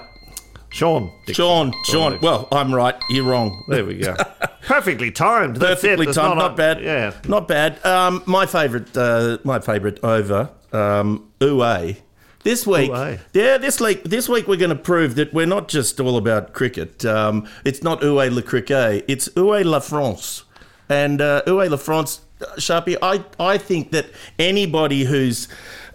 Sean. 0.73 1.11
Dickson. 1.27 1.35
Sean, 1.45 1.75
Sean. 1.85 2.13
Dickson. 2.13 2.27
Well, 2.29 2.49
I'm 2.53 2.73
right. 2.73 2.95
You're 3.11 3.25
wrong. 3.25 3.65
There 3.69 3.85
we 3.85 3.99
go. 3.99 4.15
Perfectly 4.63 5.11
timed. 5.11 5.57
That's 5.57 5.81
Perfectly 5.81 6.07
timed. 6.13 6.39
Not, 6.39 6.53
a- 6.53 6.55
bad. 6.55 6.81
Yeah. 6.83 7.13
Not 7.27 7.49
bad. 7.49 7.85
Um, 7.85 8.23
my 8.27 8.47
favourite, 8.47 8.97
uh, 8.97 9.39
my 9.43 9.59
favourite 9.59 9.99
over, 10.05 10.51
um, 10.73 11.30
Uwe. 11.41 11.97
This 12.43 12.67
week, 12.67 12.91
Uwe. 12.91 13.21
yeah, 13.33 13.59
this 13.59 13.81
week, 13.81 14.05
this 14.05 14.29
week 14.29 14.47
we're 14.47 14.57
going 14.57 14.71
to 14.71 14.77
prove 14.77 15.15
that 15.17 15.33
we're 15.33 15.47
not 15.47 15.69
just 15.69 16.01
all 16.01 16.17
about 16.17 16.53
cricket. 16.53 17.05
Um, 17.05 17.47
it's 17.65 17.83
not 17.83 18.01
Uwe 18.01 18.31
le 18.31 18.43
cricket. 18.43 19.05
It's 19.09 19.29
Uwe 19.31 19.65
la 19.65 19.81
France, 19.81 20.45
and 20.89 21.21
uh, 21.21 21.43
Uwe 21.47 21.69
la 21.71 21.77
France, 21.77 22.21
uh, 22.41 22.47
Sharpie. 22.57 22.97
I 23.03 23.25
I 23.39 23.59
think 23.59 23.91
that 23.93 24.07
anybody 24.39 25.05
who's 25.05 25.49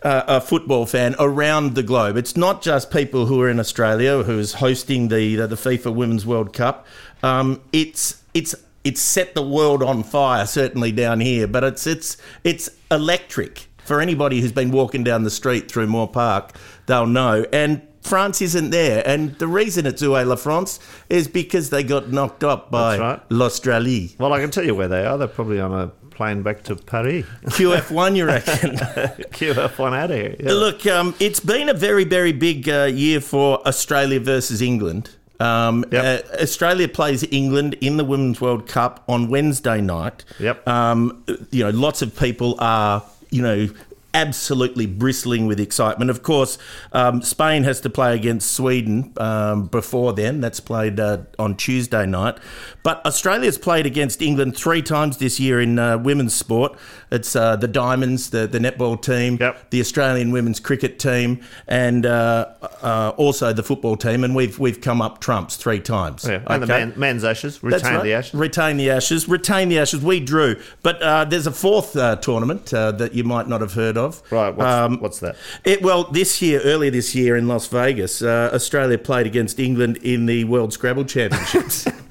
uh, 0.03 0.23
a 0.27 0.41
football 0.41 0.85
fan 0.85 1.15
around 1.19 1.73
the 1.73 1.83
globe. 1.83 2.15
It's 2.15 2.37
not 2.37 2.61
just 2.61 2.91
people 2.91 3.25
who 3.25 3.41
are 3.41 3.49
in 3.49 3.59
Australia 3.59 4.23
who's 4.23 4.53
hosting 4.53 5.07
the 5.07 5.35
the, 5.35 5.47
the 5.47 5.55
FIFA 5.55 5.93
Women's 5.95 6.25
World 6.25 6.53
Cup. 6.53 6.85
Um, 7.23 7.61
it's 7.73 8.21
it's 8.33 8.53
it's 8.83 9.01
set 9.01 9.33
the 9.33 9.41
world 9.41 9.81
on 9.81 10.03
fire, 10.03 10.45
certainly 10.45 10.91
down 10.91 11.19
here. 11.19 11.47
But 11.47 11.63
it's 11.63 11.87
it's 11.87 12.17
it's 12.43 12.69
electric 12.91 13.67
for 13.85 14.01
anybody 14.01 14.41
who's 14.41 14.51
been 14.51 14.71
walking 14.71 15.03
down 15.03 15.23
the 15.23 15.29
street 15.29 15.71
through 15.71 15.87
Moore 15.87 16.07
Park. 16.09 16.51
They'll 16.87 17.07
know 17.07 17.45
and. 17.51 17.81
France 18.01 18.39
isn't 18.39 18.69
there, 18.69 19.01
and 19.07 19.33
the 19.39 19.47
reason 19.47 19.87
it's 19.87 20.03
Oué 20.03 20.27
la 20.27 20.35
France 20.35 20.79
is 21.09 21.27
because 21.27 21.71
they 21.71 21.81
got 21.81 22.11
knocked 22.11 22.43
up 22.43 22.69
by 22.69 22.99
right. 22.99 23.19
l'Australie. 23.31 24.15
Well, 24.19 24.31
I 24.31 24.39
can 24.41 24.51
tell 24.51 24.63
you 24.63 24.75
where 24.75 24.87
they 24.87 25.07
are. 25.07 25.17
They're 25.17 25.27
probably 25.27 25.59
on 25.59 25.73
a 25.73 25.87
plane 26.11 26.43
back 26.43 26.61
to 26.65 26.75
Paris. 26.75 27.25
QF1, 27.45 28.15
you 28.15 28.25
reckon? 28.25 28.75
QF1 28.77 29.97
out 29.97 30.11
of 30.11 30.17
here. 30.17 30.35
Yeah. 30.39 30.51
Look, 30.53 30.85
um, 30.85 31.15
it's 31.19 31.39
been 31.39 31.67
a 31.67 31.73
very, 31.73 32.03
very 32.03 32.31
big 32.31 32.69
uh, 32.69 32.83
year 32.83 33.19
for 33.21 33.65
Australia 33.67 34.19
versus 34.19 34.61
England. 34.61 35.09
Um, 35.39 35.83
Yep. 35.91 36.03
uh, 36.03 36.43
Australia 36.43 36.87
plays 36.87 37.25
England 37.31 37.73
in 37.81 37.97
the 37.97 38.05
Women's 38.05 38.39
World 38.39 38.67
Cup 38.67 39.03
on 39.07 39.29
Wednesday 39.29 39.81
night. 39.81 40.23
Yep. 40.39 40.67
Um, 40.67 41.23
you 41.51 41.63
know, 41.63 41.71
lots 41.71 42.01
of 42.01 42.15
people 42.17 42.55
are, 42.59 43.03
you 43.35 43.41
know, 43.41 43.69
absolutely 44.13 44.85
bristling 44.85 45.45
with 45.45 45.59
excitement. 45.59 46.09
Of 46.09 46.23
course, 46.23 46.57
um, 46.93 47.21
Spain 47.21 47.63
has 47.63 47.81
to 47.81 47.89
play 47.89 48.15
against 48.15 48.53
Sweden 48.53 49.11
um, 49.17 49.67
before 49.67 50.13
then. 50.13 50.39
That's 50.39 50.61
played 50.61 51.01
uh, 51.01 51.23
on 51.37 51.57
Tuesday 51.57 52.05
night. 52.05 52.37
But 52.85 53.03
Australia's 53.03 53.57
played 53.57 53.87
against 53.87 54.21
England 54.21 54.55
three 54.55 54.83
times 54.83 55.17
this 55.17 55.39
year 55.39 55.59
in 55.59 55.79
uh, 55.79 55.97
women's 55.97 56.35
sport. 56.35 56.77
It's 57.11 57.35
uh, 57.35 57.55
the 57.55 57.67
Diamonds, 57.67 58.29
the, 58.29 58.45
the 58.45 58.59
netball 58.59 59.01
team, 59.01 59.39
Yep. 59.41 59.71
the 59.71 59.79
Australian 59.79 60.29
women's 60.29 60.59
cricket 60.59 60.99
team, 60.99 61.39
and 61.67 62.05
uh, 62.05 62.45
uh, 62.83 63.13
also 63.17 63.53
the 63.53 63.63
football 63.63 63.97
team. 63.97 64.23
And 64.23 64.35
we've 64.35 64.59
we've 64.59 64.81
come 64.81 65.01
up 65.01 65.19
trumps 65.19 65.55
three 65.55 65.79
times. 65.79 66.25
Yeah, 66.25 66.43
and 66.45 66.61
the 66.61 66.71
Okay? 66.71 66.85
men, 66.85 66.93
men's 66.95 67.23
ashes. 67.23 67.63
Retain 67.63 67.95
right. 67.95 68.03
the 68.03 68.13
ashes. 68.13 68.35
Retain 68.35 68.77
the 68.77 68.91
ashes. 68.91 69.27
Retain 69.27 69.69
the 69.69 69.79
ashes. 69.79 70.03
We 70.03 70.19
drew, 70.19 70.61
but 70.83 71.01
uh, 71.01 71.25
there's 71.25 71.47
a 71.47 71.51
fourth 71.51 71.95
uh, 71.97 72.17
tournament 72.17 72.71
uh, 72.71 72.91
that 72.91 73.15
you 73.15 73.23
might 73.23 73.47
not 73.47 73.61
have 73.61 73.73
heard 73.73 73.97
of. 73.97 74.21
Right, 74.31 74.55
what's, 74.55 74.71
Um, 74.71 74.99
what's 74.99 75.19
that? 75.21 75.37
it, 75.63 75.81
well, 75.81 76.03
this 76.03 76.39
year, 76.39 76.61
earlier 76.63 76.91
this 76.91 77.15
year 77.15 77.35
in 77.35 77.47
Las 77.47 77.65
Vegas, 77.65 78.21
uh, 78.21 78.51
Australia 78.53 78.99
played 78.99 79.25
against 79.25 79.59
England 79.59 79.97
in 80.03 80.27
the 80.27 80.43
World 80.43 80.71
Scrabble 80.71 81.05
Championships. 81.05 81.87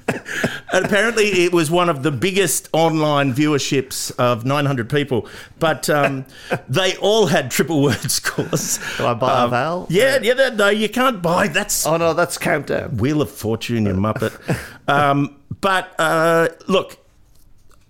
and 0.73 0.85
apparently, 0.85 1.43
it 1.45 1.53
was 1.53 1.69
one 1.71 1.89
of 1.89 2.03
the 2.03 2.11
biggest 2.11 2.69
online 2.73 3.33
viewerships 3.33 4.11
of 4.19 4.45
900 4.45 4.89
people. 4.89 5.27
But 5.59 5.89
um, 5.89 6.25
they 6.69 6.95
all 6.97 7.27
had 7.27 7.51
triple 7.51 7.81
word 7.81 8.09
scores. 8.11 8.79
Can 8.97 9.05
I 9.05 9.13
buy 9.13 9.31
Um, 9.41 9.47
a 9.47 9.49
vowel? 9.49 9.87
Yeah, 9.89 10.19
yeah. 10.21 10.33
that- 10.35 10.55
No, 10.55 10.69
you 10.69 10.89
can't 10.89 11.21
buy. 11.21 11.47
That's 11.47 11.85
Oh, 11.85 11.97
no, 11.97 12.13
that's 12.13 12.37
Countdown. 12.37 12.97
Wheel 12.97 13.21
of 13.21 13.29
Fortune, 13.31 13.85
you 13.85 13.93
muppet. 13.93 14.33
Um, 14.87 15.37
but 15.61 15.95
uh, 15.97 16.49
look, 16.67 16.97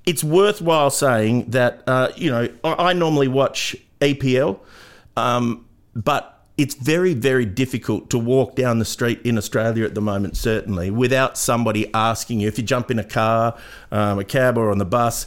it's 0.05 0.23
worthwhile 0.23 0.89
saying 0.89 1.49
that 1.49 1.83
uh, 1.87 2.07
you 2.15 2.29
know 2.31 2.47
I, 2.63 2.89
I 2.91 2.93
normally 2.93 3.27
watch 3.27 3.75
EPL, 3.99 4.59
um, 5.17 5.65
but 5.93 6.34
it's 6.57 6.75
very 6.75 7.13
very 7.13 7.45
difficult 7.45 8.09
to 8.11 8.17
walk 8.17 8.55
down 8.55 8.79
the 8.79 8.85
street 8.85 9.19
in 9.23 9.37
Australia 9.37 9.83
at 9.85 9.93
the 9.95 10.01
moment, 10.01 10.37
certainly 10.37 10.89
without 10.89 11.37
somebody 11.37 11.93
asking 11.93 12.39
you. 12.41 12.47
If 12.47 12.57
you 12.57 12.63
jump 12.63 12.89
in 12.91 12.99
a 12.99 13.03
car, 13.03 13.57
um, 13.91 14.19
a 14.19 14.23
cab, 14.23 14.57
or 14.57 14.71
on 14.71 14.77
the 14.77 14.85
bus, 14.85 15.25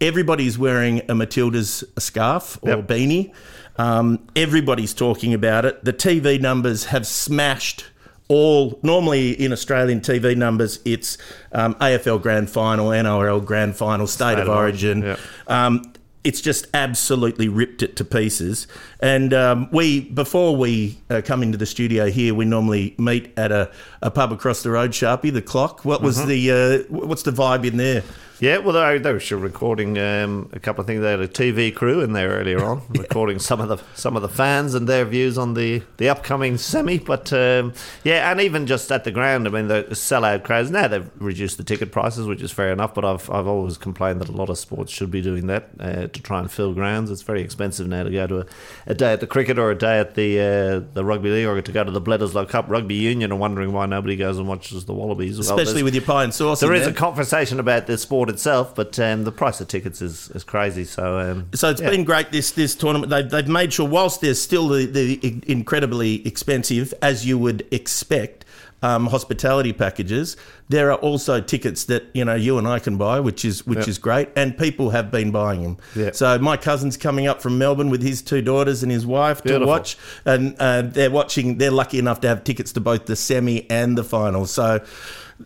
everybody's 0.00 0.58
wearing 0.58 1.02
a 1.08 1.14
Matilda's 1.14 1.84
scarf 1.98 2.58
or 2.62 2.70
Yep. 2.70 2.86
beanie. 2.88 3.32
Um, 3.76 4.20
everybody's 4.36 4.94
talking 4.94 5.34
about 5.34 5.64
it. 5.64 5.84
The 5.84 5.92
TV 5.92 6.38
numbers 6.40 6.84
have 6.86 7.06
smashed 7.06 7.86
all. 8.28 8.78
Normally 8.82 9.32
in 9.32 9.52
Australian 9.52 10.00
TV 10.00 10.36
numbers, 10.36 10.78
it's 10.84 11.18
um, 11.52 11.74
AFL 11.76 12.20
Grand 12.22 12.48
Final, 12.50 12.88
NRL 12.90 13.44
Grand 13.44 13.74
Final, 13.76 14.06
State, 14.06 14.34
of, 14.38 14.48
of 14.48 14.56
Origin. 14.56 15.02
Origin, 15.02 15.24
Um, 15.46 15.92
it's 16.22 16.40
just 16.40 16.66
absolutely 16.74 17.48
ripped 17.48 17.82
it 17.82 17.96
to 17.96 18.04
pieces. 18.04 18.66
And 19.00 19.32
um, 19.32 19.68
we, 19.72 20.00
before 20.00 20.56
we 20.56 20.98
uh, 21.08 21.22
come 21.24 21.42
into 21.42 21.56
the 21.56 21.66
studio 21.66 22.10
here, 22.10 22.34
we 22.34 22.44
normally 22.44 22.94
meet 22.98 23.32
at 23.38 23.50
a, 23.52 23.70
a 24.02 24.10
pub 24.10 24.32
across 24.32 24.62
the 24.62 24.70
road, 24.70 24.90
Sharpie, 24.90 25.32
the 25.32 25.42
Clock. 25.42 25.84
What 25.84 26.02
was 26.02 26.24
the 26.26 26.50
uh, 26.50 26.92
what's 26.92 27.22
the 27.22 27.30
vibe 27.30 27.64
in 27.66 27.76
there? 27.76 28.02
Yeah, 28.40 28.56
well, 28.58 28.72
they, 28.72 28.98
they 28.98 29.12
were 29.12 29.36
recording 29.36 29.98
um, 29.98 30.48
a 30.54 30.58
couple 30.58 30.80
of 30.80 30.86
things. 30.86 31.02
They 31.02 31.10
had 31.10 31.20
a 31.20 31.28
TV 31.28 31.74
crew 31.74 32.00
in 32.00 32.14
there 32.14 32.30
earlier 32.30 32.64
on, 32.64 32.82
recording 32.88 33.38
some 33.38 33.60
of 33.60 33.68
the 33.68 33.76
some 33.94 34.16
of 34.16 34.22
the 34.22 34.30
fans 34.30 34.74
and 34.74 34.88
their 34.88 35.04
views 35.04 35.36
on 35.36 35.52
the, 35.52 35.82
the 35.98 36.08
upcoming 36.08 36.56
semi. 36.56 36.98
But 36.98 37.30
um, 37.34 37.74
yeah, 38.02 38.30
and 38.30 38.40
even 38.40 38.66
just 38.66 38.90
at 38.90 39.04
the 39.04 39.10
ground, 39.10 39.46
I 39.46 39.50
mean, 39.50 39.68
the 39.68 39.84
sellout 39.90 40.42
crowds. 40.42 40.70
Now 40.70 40.88
they've 40.88 41.08
reduced 41.18 41.58
the 41.58 41.64
ticket 41.64 41.92
prices, 41.92 42.26
which 42.26 42.40
is 42.40 42.50
fair 42.50 42.72
enough. 42.72 42.94
But 42.94 43.04
I've 43.04 43.28
I've 43.30 43.46
always 43.46 43.76
complained 43.76 44.22
that 44.22 44.30
a 44.30 44.32
lot 44.32 44.48
of 44.48 44.56
sports 44.58 44.90
should 44.90 45.10
be 45.10 45.20
doing 45.20 45.46
that 45.48 45.68
uh, 45.78 46.06
to 46.06 46.22
try 46.22 46.38
and 46.38 46.50
fill 46.50 46.72
grounds. 46.72 47.10
It's 47.10 47.20
very 47.22 47.42
expensive 47.42 47.88
now 47.88 48.04
to 48.04 48.10
go 48.10 48.26
to 48.26 48.40
a, 48.40 48.46
a 48.86 48.94
day 48.94 49.12
at 49.12 49.20
the 49.20 49.26
cricket 49.26 49.58
or 49.58 49.70
a 49.70 49.76
day 49.76 49.98
at 49.98 50.14
the 50.14 50.40
uh, 50.40 50.94
the 50.94 51.04
rugby 51.04 51.28
league 51.30 51.46
or 51.46 51.60
to 51.60 51.72
go 51.72 51.84
to 51.84 51.90
the 51.90 52.00
Bledisloe 52.00 52.48
Cup 52.48 52.70
Rugby 52.70 52.94
Union 52.94 53.32
and 53.32 53.38
wondering 53.40 53.72
why 53.74 53.84
nobody 53.84 54.16
goes 54.16 54.38
and 54.38 54.48
watches 54.48 54.86
the 54.86 54.94
Wallabies. 54.94 55.32
Well, 55.38 55.40
Especially 55.40 55.64
there's- 55.74 55.84
with 55.84 55.94
your 55.94 56.04
pie 56.04 56.24
and 56.24 56.32
sauce. 56.32 56.60
there 56.60 56.72
is 56.72 56.84
there. 56.84 56.92
a 56.92 56.94
conversation 56.96 57.60
about 57.60 57.86
the 57.86 57.98
sport 57.98 58.29
itself, 58.30 58.74
but 58.74 58.98
um, 58.98 59.24
the 59.24 59.32
price 59.32 59.60
of 59.60 59.68
tickets 59.68 60.00
is, 60.00 60.30
is 60.30 60.42
crazy. 60.44 60.84
So, 60.84 61.18
um, 61.18 61.48
So 61.54 61.68
it's 61.68 61.82
yeah. 61.82 61.90
been 61.90 62.04
great 62.04 62.32
this 62.32 62.52
this 62.52 62.74
tournament. 62.74 63.10
They've, 63.10 63.28
they've 63.28 63.46
made 63.48 63.72
sure, 63.74 63.86
whilst 63.86 64.22
they're 64.22 64.34
still 64.34 64.68
the, 64.68 64.86
the 64.86 65.42
incredibly 65.46 66.26
expensive 66.26 66.94
as 67.02 67.26
you 67.26 67.36
would 67.38 67.66
expect, 67.70 68.44
um, 68.82 69.08
hospitality 69.08 69.74
packages, 69.74 70.38
there 70.70 70.90
are 70.90 70.96
also 70.98 71.38
tickets 71.38 71.84
that 71.84 72.04
you 72.14 72.24
know 72.24 72.34
you 72.34 72.56
and 72.56 72.66
I 72.66 72.78
can 72.78 72.96
buy, 72.96 73.20
which 73.20 73.44
is 73.44 73.66
which 73.66 73.80
Yep. 73.80 73.88
is 73.88 73.98
great, 73.98 74.28
and 74.36 74.56
people 74.56 74.88
have 74.88 75.10
been 75.10 75.30
buying 75.30 75.62
them. 75.62 75.76
Yeah. 75.94 76.12
So 76.12 76.38
my 76.38 76.56
cousin's 76.56 76.96
coming 76.96 77.26
up 77.26 77.42
from 77.42 77.58
Melbourne 77.58 77.90
with 77.90 78.02
his 78.02 78.22
two 78.22 78.40
daughters 78.40 78.82
and 78.82 78.90
his 78.90 79.04
wife 79.04 79.42
Beautiful. 79.42 79.66
to 79.66 79.70
watch, 79.70 79.98
and 80.24 80.56
uh, 80.58 80.80
they're 80.82 81.10
watching. 81.10 81.58
They're 81.58 81.70
lucky 81.70 81.98
enough 81.98 82.20
to 82.22 82.28
have 82.28 82.42
tickets 82.42 82.72
to 82.72 82.80
both 82.80 83.04
the 83.04 83.16
semi 83.16 83.70
and 83.70 83.98
the 83.98 84.04
final. 84.04 84.46
So, 84.46 84.82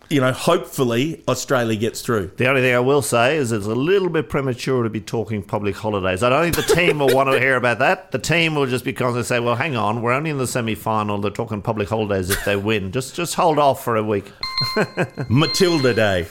you 0.09 0.19
know, 0.19 0.31
hopefully 0.31 1.23
Australia 1.27 1.75
gets 1.77 2.01
through. 2.01 2.31
The 2.37 2.47
only 2.47 2.61
thing 2.61 2.75
I 2.75 2.79
will 2.79 3.01
say 3.01 3.37
is 3.37 3.51
it's 3.51 3.65
a 3.65 3.73
little 3.75 4.09
bit 4.09 4.29
premature 4.29 4.83
to 4.83 4.89
be 4.89 4.99
talking 5.01 5.41
public 5.41 5.75
holidays. 5.75 6.21
I 6.23 6.29
don't 6.29 6.43
think 6.53 6.67
the 6.67 6.75
team 6.75 6.99
will 6.99 7.13
want 7.15 7.31
to 7.31 7.39
hear 7.39 7.55
about 7.55 7.79
that. 7.79 8.11
The 8.11 8.19
team 8.19 8.55
will 8.55 8.65
just 8.65 8.83
be 8.85 8.93
constantly 8.93 9.23
say, 9.23 9.39
"Well, 9.39 9.55
hang 9.55 9.75
on, 9.75 10.01
we're 10.01 10.11
only 10.13 10.29
in 10.31 10.37
the 10.37 10.47
semi-final. 10.47 11.19
They're 11.19 11.31
talking 11.31 11.61
public 11.61 11.87
holidays 11.89 12.29
if 12.29 12.43
they 12.45 12.55
win. 12.55 12.91
Just 12.91 13.15
just 13.15 13.35
hold 13.35 13.57
off 13.59 13.83
for 13.83 13.95
a 13.95 14.03
week." 14.03 14.31
Matilda 15.29 15.93
Day. 15.93 16.27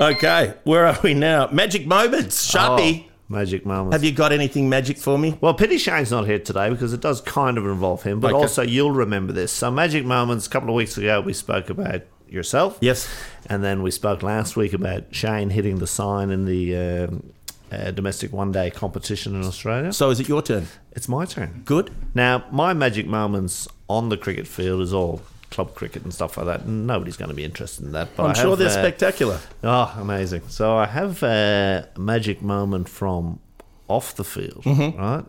okay, 0.00 0.54
where 0.64 0.86
are 0.86 0.98
we 1.02 1.14
now? 1.14 1.48
Magic 1.52 1.86
moments, 1.86 2.50
Sharpie. 2.52 3.06
Oh, 3.06 3.10
magic 3.28 3.66
moments. 3.66 3.94
Have 3.94 4.04
you 4.04 4.12
got 4.12 4.32
anything 4.32 4.68
magic 4.68 4.96
for 4.98 5.18
me? 5.18 5.36
Well, 5.40 5.54
pity 5.54 5.78
Shane's 5.78 6.10
not 6.10 6.26
here 6.26 6.38
today 6.38 6.70
because 6.70 6.92
it 6.92 7.00
does 7.00 7.20
kind 7.20 7.58
of 7.58 7.66
involve 7.66 8.02
him, 8.02 8.20
but 8.20 8.32
Okay. 8.32 8.36
also 8.42 8.62
you'll 8.62 8.92
remember 8.92 9.32
this. 9.32 9.52
So, 9.52 9.70
magic 9.70 10.04
moments. 10.04 10.46
A 10.46 10.50
couple 10.50 10.70
of 10.70 10.74
weeks 10.74 10.96
ago, 10.96 11.20
we 11.20 11.32
spoke 11.32 11.70
about 11.70 12.02
yourself. 12.32 12.78
Yes. 12.80 13.08
And 13.46 13.62
then 13.64 13.82
we 13.82 13.90
spoke 13.90 14.22
last 14.22 14.56
week 14.56 14.72
about 14.72 15.14
Shane 15.14 15.50
hitting 15.50 15.78
the 15.78 15.86
sign 15.86 16.30
in 16.30 16.44
the 16.46 16.76
um, 16.76 17.32
uh, 17.72 17.90
domestic 17.90 18.32
one 18.32 18.52
day 18.52 18.70
competition 18.70 19.34
in 19.34 19.44
Australia. 19.44 19.92
So 19.92 20.10
is 20.10 20.20
it 20.20 20.28
your 20.28 20.42
turn? 20.42 20.66
It's 20.92 21.08
my 21.08 21.24
turn. 21.24 21.62
Good. 21.64 21.90
Now, 22.14 22.44
my 22.50 22.72
magic 22.72 23.06
moments 23.06 23.68
on 23.88 24.08
the 24.08 24.16
cricket 24.16 24.46
field 24.46 24.80
is 24.82 24.92
all 24.92 25.22
club 25.50 25.74
cricket 25.74 26.04
and 26.04 26.14
stuff 26.14 26.36
like 26.36 26.46
that. 26.46 26.60
and 26.62 26.86
Nobody's 26.86 27.16
going 27.16 27.28
to 27.30 27.34
be 27.34 27.44
interested 27.44 27.84
in 27.84 27.92
that. 27.92 28.08
But 28.16 28.24
I'm 28.24 28.30
I 28.30 28.34
sure 28.34 28.50
have, 28.50 28.58
they're 28.60 28.68
uh, 28.68 28.70
spectacular. 28.70 29.40
Oh, 29.64 29.92
amazing. 29.98 30.42
So 30.48 30.76
I 30.76 30.86
have 30.86 31.22
a 31.24 31.88
magic 31.96 32.40
moment 32.42 32.88
from 32.88 33.40
off 33.88 34.14
the 34.14 34.24
field, 34.24 34.62
Mm-hmm. 34.64 34.98
right? 35.00 35.24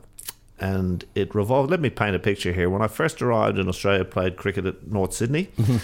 And 0.59 1.03
it 1.15 1.33
revolved. 1.33 1.71
Let 1.71 1.79
me 1.79 1.89
paint 1.89 2.15
a 2.15 2.19
picture 2.19 2.53
here. 2.53 2.69
When 2.69 2.83
I 2.83 2.87
first 2.87 3.19
arrived 3.19 3.57
in 3.57 3.67
Australia, 3.67 4.05
played 4.05 4.35
cricket 4.37 4.67
at 4.67 4.87
North 4.87 5.13
Sydney. 5.13 5.49
Mm-hmm. 5.57 5.77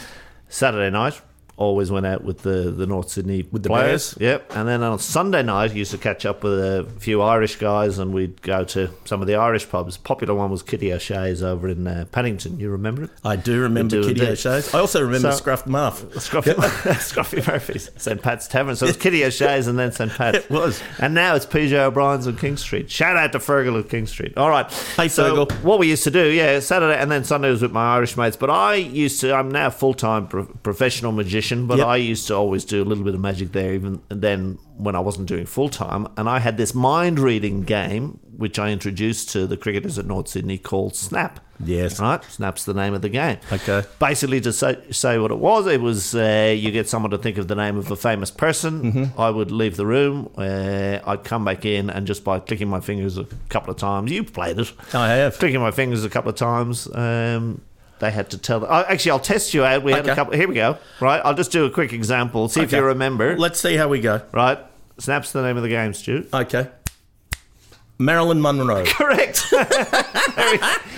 Saturday 0.50 0.90
night, 0.90 1.22
always 1.58 1.92
went 1.92 2.06
out 2.06 2.24
with 2.24 2.44
the, 2.44 2.72
the 2.72 2.86
North 2.86 3.10
Sydney 3.10 3.48
With 3.52 3.64
the 3.64 3.70
players. 3.70 4.14
Bears? 4.14 4.18
Yep. 4.22 4.56
And 4.56 4.68
then 4.68 4.84
on 4.84 5.00
Sunday 5.00 5.42
night, 5.44 5.74
used 5.74 5.92
to 5.92 5.98
catch 5.98 6.26
up 6.26 6.44
with 6.44 6.54
a 6.54 6.88
few 7.00 7.22
Irish 7.22 7.56
guys, 7.58 7.98
and 8.00 8.14
we'd 8.14 8.42
go 8.42 8.64
to 8.66 8.90
some 9.06 9.22
of 9.22 9.28
the 9.28 9.36
Irish 9.36 9.68
pubs. 9.70 9.98
Popular 9.98 10.36
one 10.36 10.52
was 10.52 10.62
Kitty 10.64 10.94
O'Shea's 10.94 11.42
over 11.44 11.68
in 11.68 11.88
uh, 11.88 12.06
Paddington. 12.12 12.60
You 12.60 12.70
remember 12.70 13.04
it? 13.06 13.10
I 13.26 13.36
do 13.36 13.60
remember 13.62 14.02
do 14.02 14.08
Kitty. 14.14 14.28
O'Shea's. 14.28 14.74
I 14.74 14.80
also 14.80 15.02
remember 15.02 15.32
So- 15.32 15.38
Scruff 15.38 15.66
Muff. 15.68 16.04
Scruffy, 16.14 16.54
Scruffy 16.94 17.48
Murphy's, 17.48 17.90
St. 17.98 18.22
Pat's 18.22 18.48
Tavern. 18.48 18.76
So 18.76 18.86
it's 18.86 18.98
Kitty 18.98 19.26
O'Shea's 19.26 19.66
and 19.68 19.80
then 19.80 19.92
St. 19.92 20.12
Pat's. 20.12 20.38
It 20.48 20.50
was. 20.52 20.82
And 21.00 21.14
now 21.16 21.34
it's 21.36 21.46
PJ 21.48 21.74
O'Brien's 21.74 22.28
on 22.28 22.38
King 22.38 22.58
Street. 22.58 22.92
Shout 22.92 23.18
out 23.18 23.32
to 23.32 23.40
Fergal 23.40 23.80
at 23.80 23.90
King 23.90 24.06
Street. 24.06 24.38
All 24.38 24.50
right. 24.50 24.72
Hey, 24.96 25.08
so 25.08 25.36
Fergal. 25.48 25.52
what 25.64 25.80
we 25.80 25.88
used 25.90 26.04
to 26.04 26.12
do, 26.12 26.26
yeah, 26.32 26.60
Saturday 26.60 26.98
and 27.00 27.10
then 27.10 27.24
Sunday 27.24 27.50
was 27.50 27.62
with 27.64 27.72
my 27.72 27.96
Irish 27.96 28.16
mates. 28.16 28.36
But 28.38 28.52
I 28.52 28.76
used 28.76 29.20
to, 29.22 29.34
I'm 29.34 29.50
now 29.50 29.68
a 29.68 29.72
full 29.72 29.94
time 29.96 30.28
pro- 30.28 30.46
professional 30.46 31.12
magician, 31.12 31.47
but 31.68 31.78
Yep. 31.80 31.88
I 31.88 31.96
used 31.98 32.28
to 32.28 32.36
always 32.36 32.66
do 32.66 32.82
a 32.82 32.86
little 32.86 33.04
bit 33.04 33.14
of 33.16 33.22
magic 33.22 33.52
there, 33.52 33.74
even 33.74 34.02
then 34.10 34.58
when 34.78 34.96
I 34.96 35.00
wasn't 35.00 35.28
doing 35.28 35.46
full 35.46 35.70
time. 35.70 36.08
And 36.18 36.30
I 36.30 36.40
had 36.40 36.58
this 36.58 36.74
mind 36.74 37.20
reading 37.20 37.62
game, 37.64 38.20
which 38.36 38.60
I 38.60 38.70
introduced 38.72 39.30
to 39.32 39.48
the 39.48 39.58
cricketers 39.58 39.98
at 39.98 40.06
North 40.06 40.28
Sydney 40.28 40.58
called 40.58 40.96
Snap. 40.96 41.40
Yes. 41.64 42.00
Right? 42.00 42.24
Snap's 42.26 42.66
the 42.66 42.74
name 42.76 42.94
of 42.94 43.02
the 43.02 43.10
game. 43.10 43.38
Okay. 43.52 43.84
Basically, 44.00 44.40
to 44.42 44.54
say, 44.54 44.78
say 44.92 45.18
what 45.18 45.32
it 45.32 45.40
was, 45.40 45.66
it 45.66 45.82
was 45.82 46.14
uh, 46.14 46.54
you 46.56 46.70
get 46.72 46.88
someone 46.88 47.10
to 47.12 47.18
think 47.18 47.40
of 47.40 47.48
the 47.48 47.56
name 47.56 47.78
of 47.78 47.90
a 47.90 47.96
famous 47.96 48.30
person. 48.30 48.92
Mm-hmm. 48.94 49.20
I 49.20 49.32
would 49.32 49.50
leave 49.50 49.76
the 49.76 49.86
room. 49.88 50.30
Uh, 50.38 51.00
I'd 51.06 51.24
come 51.24 51.44
back 51.46 51.66
in, 51.66 51.90
and 51.90 52.06
just 52.06 52.24
by 52.24 52.40
clicking 52.40 52.68
my 52.70 52.80
fingers 52.80 53.18
a 53.18 53.26
couple 53.50 53.72
of 53.72 53.78
times, 53.78 54.12
you've 54.12 54.34
played 54.34 54.60
it. 54.60 54.72
I 54.94 55.08
have. 55.10 55.40
Clicking 55.40 55.60
my 55.62 55.72
fingers 55.72 56.04
a 56.04 56.10
couple 56.10 56.30
of 56.30 56.36
times, 56.36 56.88
um, 56.94 57.62
they 58.00 58.12
had 58.12 58.30
to 58.32 58.38
tell. 58.38 58.66
Oh, 58.66 58.86
actually, 58.88 59.12
I'll 59.12 59.20
test 59.20 59.54
you 59.54 59.64
out. 59.64 59.84
We 59.84 59.92
had 59.92 60.08
a 60.08 60.16
couple. 60.16 60.34
Here 60.34 60.48
we 60.48 60.56
go. 60.56 60.78
Right, 61.00 61.22
I'll 61.24 61.34
just 61.34 61.52
do 61.52 61.66
a 61.66 61.70
quick 61.70 61.94
example. 61.94 62.50
See 62.50 62.62
if 62.62 62.72
you 62.72 62.84
remember. 62.84 63.38
Let's 63.38 63.60
see 63.60 63.76
how 63.76 63.88
we 63.88 64.02
go. 64.02 64.22
right, 64.32 64.60
Snap's 64.98 65.32
the 65.32 65.42
name 65.42 65.58
of 65.58 65.64
the 65.64 65.70
game, 65.70 65.94
Stu. 65.94 66.26
Okay. 66.34 66.70
Marilyn 68.00 68.42
Monroe. 68.42 68.84
Correct. 68.88 69.44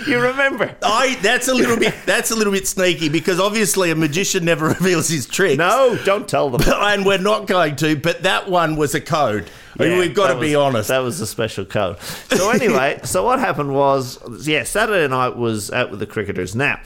you 0.06 0.20
remember? 0.20 0.74
I 0.82 1.16
that's 1.22 1.48
a 1.48 1.54
little 1.54 1.76
bit 1.76 1.94
that's 2.06 2.30
a 2.30 2.36
little 2.36 2.52
bit 2.52 2.66
sneaky 2.66 3.08
because 3.08 3.40
obviously 3.40 3.90
a 3.90 3.94
magician 3.94 4.44
never 4.44 4.68
reveals 4.68 5.08
his 5.08 5.26
tricks. 5.26 5.58
No, 5.58 5.98
don't 6.04 6.28
tell 6.28 6.50
them. 6.50 6.60
and 6.66 7.06
we're 7.06 7.18
not 7.18 7.46
going 7.46 7.76
to. 7.76 7.96
But 7.96 8.22
that 8.24 8.50
one 8.50 8.76
was 8.76 8.94
a 8.94 9.00
code. 9.00 9.50
Yeah, 9.78 9.98
We've 9.98 10.14
got 10.14 10.34
to 10.34 10.40
be 10.40 10.48
was- 10.48 10.56
honest. 10.56 10.88
That 10.88 10.98
was 10.98 11.20
a 11.20 11.26
special 11.26 11.64
code. 11.64 11.98
So 12.00 12.50
anyway, 12.50 13.00
so 13.04 13.24
what 13.24 13.38
happened 13.38 13.74
was, 13.74 14.18
yeah, 14.46 14.64
Saturday 14.64 15.08
night 15.08 15.36
was 15.36 15.70
out 15.70 15.90
with 15.90 16.00
the 16.00 16.06
cricketers. 16.06 16.54
Now, 16.54 16.80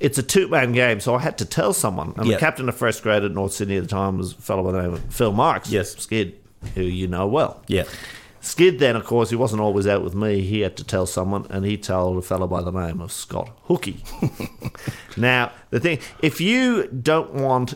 it's 0.00 0.18
a 0.18 0.22
two-man 0.22 0.72
game, 0.72 0.98
so 0.98 1.14
I 1.14 1.20
had 1.20 1.38
to 1.38 1.44
tell 1.44 1.72
someone. 1.72 2.14
And 2.16 2.26
Yeah. 2.26 2.34
the 2.34 2.40
captain 2.40 2.68
of 2.68 2.74
first 2.76 3.04
grade 3.04 3.22
at 3.22 3.30
North 3.30 3.52
Sydney 3.52 3.76
at 3.76 3.82
the 3.84 3.88
time 3.88 4.18
was 4.18 4.32
a 4.32 4.36
fellow 4.36 4.64
by 4.64 4.72
the 4.72 4.82
name 4.82 4.94
of 4.94 5.04
Phil 5.14 5.32
Marks. 5.32 5.70
Yes. 5.70 5.94
Skid, 5.98 6.34
who 6.74 6.82
you 6.82 7.06
know 7.06 7.28
well. 7.28 7.62
yeah. 7.68 7.84
Skid 8.40 8.78
then, 8.78 8.96
of 8.96 9.04
course, 9.04 9.30
he 9.30 9.36
wasn't 9.36 9.60
always 9.60 9.86
out 9.86 10.02
with 10.02 10.14
me. 10.14 10.40
He 10.40 10.60
had 10.60 10.76
to 10.78 10.84
tell 10.84 11.06
someone, 11.06 11.46
and 11.50 11.64
he 11.64 11.76
told 11.76 12.16
a 12.16 12.22
fellow 12.22 12.46
by 12.46 12.62
the 12.62 12.70
name 12.70 13.00
of 13.00 13.12
Scott 13.12 13.50
Hookey. 13.68 13.98
now, 15.16 15.52
the 15.68 15.78
thing, 15.78 15.98
if 16.22 16.40
you 16.40 16.86
don't 16.88 17.34
want 17.34 17.74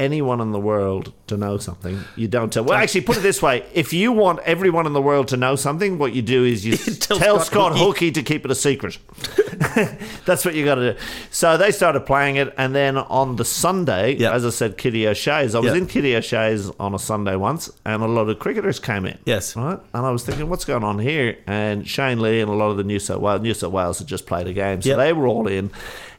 anyone 0.00 0.40
in 0.40 0.50
the 0.52 0.58
world 0.58 1.12
to 1.28 1.36
know 1.36 1.56
something, 1.58 2.00
you 2.16 2.28
don't 2.28 2.52
tell. 2.52 2.64
Well, 2.64 2.76
actually, 2.78 3.02
put 3.02 3.16
it 3.16 3.20
this 3.22 3.40
way: 3.40 3.64
if 3.72 3.92
you 3.92 4.12
want 4.12 4.40
everyone 4.40 4.86
in 4.86 4.92
the 4.92 5.02
world 5.02 5.28
to 5.28 5.36
know 5.36 5.56
something, 5.56 5.98
what 5.98 6.14
you 6.14 6.22
do 6.22 6.44
is 6.44 6.64
you 6.66 6.76
Tell 7.04 7.18
tell, 7.18 7.40
Scott 7.40 7.74
Scott, 7.74 7.78
Hookey. 7.96 8.12
To 8.14 8.22
keep 8.22 8.44
it 8.44 8.50
a 8.50 8.54
secret. 8.54 8.98
That's 10.24 10.44
what 10.44 10.54
you 10.54 10.64
got 10.64 10.76
to 10.76 10.92
do. 10.94 10.98
So 11.30 11.56
they 11.56 11.70
started 11.70 12.00
playing 12.00 12.36
it, 12.36 12.52
and 12.58 12.74
then 12.74 12.96
on 12.96 13.36
the 13.36 13.44
Sunday, 13.44 14.16
Yeah. 14.16 14.32
as 14.32 14.44
I 14.44 14.50
said, 14.50 14.76
Kitty 14.78 15.06
O'Shea's. 15.06 15.54
I 15.54 15.60
was 15.60 15.72
Yeah. 15.72 15.78
in 15.78 15.86
Kitty 15.86 16.14
O'Shea's 16.16 16.70
on 16.80 16.94
a 16.94 16.98
Sunday 16.98 17.36
once, 17.36 17.70
and 17.84 18.02
a 18.02 18.06
lot 18.06 18.28
of 18.28 18.38
cricketers 18.38 18.78
came 18.80 19.06
in. 19.06 19.18
Yes. 19.24 19.56
Right? 19.56 19.78
And 19.94 20.06
I 20.06 20.10
was 20.10 20.24
thinking, 20.24 20.48
what's 20.48 20.64
going 20.64 20.84
on 20.84 20.98
here? 20.98 21.36
And 21.46 21.86
Shane 21.88 22.20
Lee 22.20 22.40
and 22.40 22.50
a 22.50 22.54
lot 22.54 22.70
of 22.70 22.76
the 22.76 22.84
New 22.84 22.98
South 22.98 23.20
Wales, 23.20 23.40
New 23.42 23.54
South 23.54 23.72
Wales 23.72 23.98
had 23.98 24.08
just 24.08 24.26
played 24.26 24.46
a 24.46 24.52
game. 24.52 24.82
So 24.82 24.90
Yep. 24.90 24.98
they 24.98 25.12
were 25.12 25.26
all 25.26 25.46
in 25.46 25.70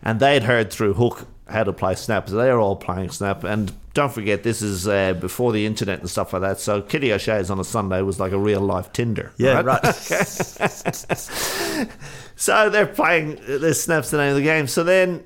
and 0.04 0.20
they'd 0.20 0.44
heard 0.44 0.72
through 0.72 0.94
Hook 0.96 1.28
how 1.48 1.64
to 1.64 1.74
play 1.74 1.96
Snap. 1.96 2.30
So 2.30 2.36
they're 2.36 2.60
all 2.60 2.76
playing 2.76 3.10
Snap. 3.12 3.44
And 3.44 3.72
don't 3.94 4.12
forget, 4.12 4.44
this 4.44 4.62
is 4.62 4.88
uh, 4.88 5.14
before 5.14 5.52
the 5.52 5.66
internet 5.66 6.00
and 6.00 6.10
stuff 6.10 6.34
like 6.34 6.42
that. 6.42 6.60
So 6.60 6.82
Kitty 6.82 7.14
O'Shea's 7.14 7.50
on 7.52 7.60
a 7.60 7.64
Sunday 7.64 8.02
was 8.02 8.20
like 8.20 8.32
a 8.32 8.38
real 8.38 8.62
life 8.62 8.92
Tinder. 8.94 9.32
Yeah, 9.38 9.62
right. 9.62 9.84
So 12.38 12.70
they're 12.70 12.86
playing, 12.86 13.40
this 13.48 13.84
Snap's 13.84 14.12
the 14.12 14.18
name 14.18 14.32
of 14.32 14.36
the 14.36 14.42
game. 14.44 14.68
So 14.68 14.84
then 14.84 15.24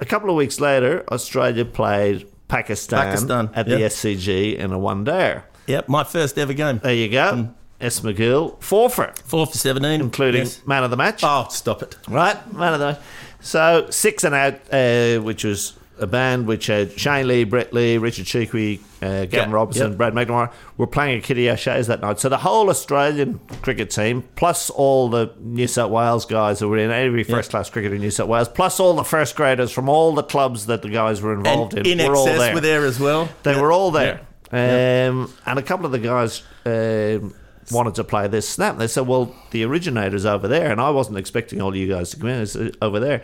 a 0.00 0.04
couple 0.04 0.28
of 0.30 0.36
weeks 0.36 0.60
later, 0.60 1.04
Australia 1.12 1.64
played 1.64 2.26
Pakistan, 2.48 3.06
Pakistan, 3.06 3.50
at 3.54 3.66
the. 3.66 3.76
SCG 3.76 4.56
in 4.56 4.72
a 4.72 4.78
one 4.78 5.04
day. 5.04 5.40
Yep, 5.68 5.88
my 5.88 6.02
first 6.04 6.36
ever 6.36 6.52
game. 6.52 6.80
There 6.82 6.92
you 6.92 7.08
go. 7.08 7.50
S. 7.80 8.00
MacGill, 8.00 8.60
four 8.62 8.88
for 8.90 9.12
Four 9.24 9.46
for 9.46 9.56
17. 9.58 10.00
including 10.00 10.42
Yes. 10.42 10.60
man 10.66 10.84
of 10.84 10.90
the 10.90 10.96
match. 10.96 11.20
Oh, 11.22 11.46
stop 11.50 11.82
it. 11.82 11.96
Right, 12.08 12.52
man 12.52 12.74
of 12.74 12.80
the 12.80 12.86
match. 12.92 13.00
So 13.44 13.86
six 13.90 14.24
and 14.24 14.34
out, 14.34 14.54
uh, 14.72 15.20
which 15.22 15.44
was 15.44 15.74
a 16.00 16.06
band 16.08 16.46
which 16.48 16.66
had 16.66 16.98
Shane 16.98 17.28
Lee, 17.28 17.44
Brett 17.44 17.72
Lee, 17.72 17.98
Richard 17.98 18.26
Chee 18.26 18.46
Quee, 18.46 18.80
uh, 19.00 19.26
Gavin 19.26 19.50
Yeah, 19.50 19.54
Robertson, 19.54 19.88
yep. 19.90 19.96
Brad 19.98 20.12
McNamara 20.14 20.50
were 20.76 20.86
playing 20.88 21.18
at 21.18 21.24
Kitty 21.24 21.48
O'Shea's 21.48 21.86
that 21.86 22.00
night. 22.00 22.18
So 22.18 22.28
the 22.28 22.38
whole 22.38 22.68
Australian 22.70 23.38
cricket 23.62 23.90
team, 23.90 24.24
plus 24.34 24.70
all 24.70 25.08
the 25.08 25.32
New 25.38 25.68
South 25.68 25.90
Wales 25.92 26.24
guys 26.26 26.58
who 26.58 26.68
were 26.68 26.78
in 26.78 26.90
every 26.90 27.22
first 27.22 27.50
class 27.50 27.70
cricket 27.70 27.92
in 27.92 28.00
New 28.00 28.10
South 28.10 28.28
Wales, 28.28 28.48
plus 28.48 28.80
all 28.80 28.94
the 28.94 29.04
first 29.04 29.36
graders 29.36 29.70
from 29.70 29.88
all 29.88 30.14
the 30.14 30.22
clubs 30.24 30.66
that 30.66 30.82
the 30.82 30.88
guys 30.88 31.20
were 31.22 31.34
involved 31.34 31.74
And 31.74 31.86
in, 31.86 32.00
in 32.00 32.08
were 32.10 32.16
all 32.16 32.26
excess 32.26 32.40
there. 32.40 32.54
were 32.54 32.60
there 32.60 32.84
as 32.86 32.98
well. 32.98 33.28
They 33.44 33.52
Yeah. 33.54 33.60
were 33.60 33.70
all 33.70 33.90
there. 33.92 34.20
Yeah. 34.52 35.08
Um, 35.10 35.32
and 35.46 35.58
a 35.58 35.62
couple 35.62 35.86
of 35.86 35.92
the 35.92 35.98
guys 36.00 36.42
um, 36.66 37.34
wanted 37.70 37.94
to 37.96 38.04
play 38.04 38.28
this 38.28 38.48
snap. 38.48 38.78
They 38.78 38.86
said, 38.86 39.06
well, 39.06 39.34
the 39.50 39.64
originator's 39.64 40.24
over 40.26 40.48
there. 40.48 40.70
And 40.70 40.80
I 40.80 40.90
wasn't 40.90 41.18
expecting 41.18 41.60
all 41.60 41.74
you 41.74 41.88
guys 41.88 42.10
to 42.10 42.18
come 42.18 42.28
in. 42.28 42.40
It's 42.42 42.56
uh, 42.56 42.70
over 42.82 43.00
there. 43.00 43.22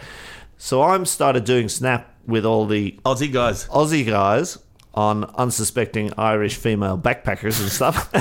So 0.59 0.83
I'm 0.83 1.07
started 1.07 1.45
doing 1.45 1.69
snap 1.69 2.15
with 2.27 2.45
all 2.45 2.67
the 2.67 2.99
Aussie 3.05 3.33
guys. 3.33 3.67
Aussie 3.69 4.07
guys 4.07 4.59
on 4.95 5.25
unsuspecting 5.37 6.13
Irish 6.19 6.57
female 6.57 6.99
backpackers 6.99 7.61
and 7.61 7.71
stuff. 7.71 8.13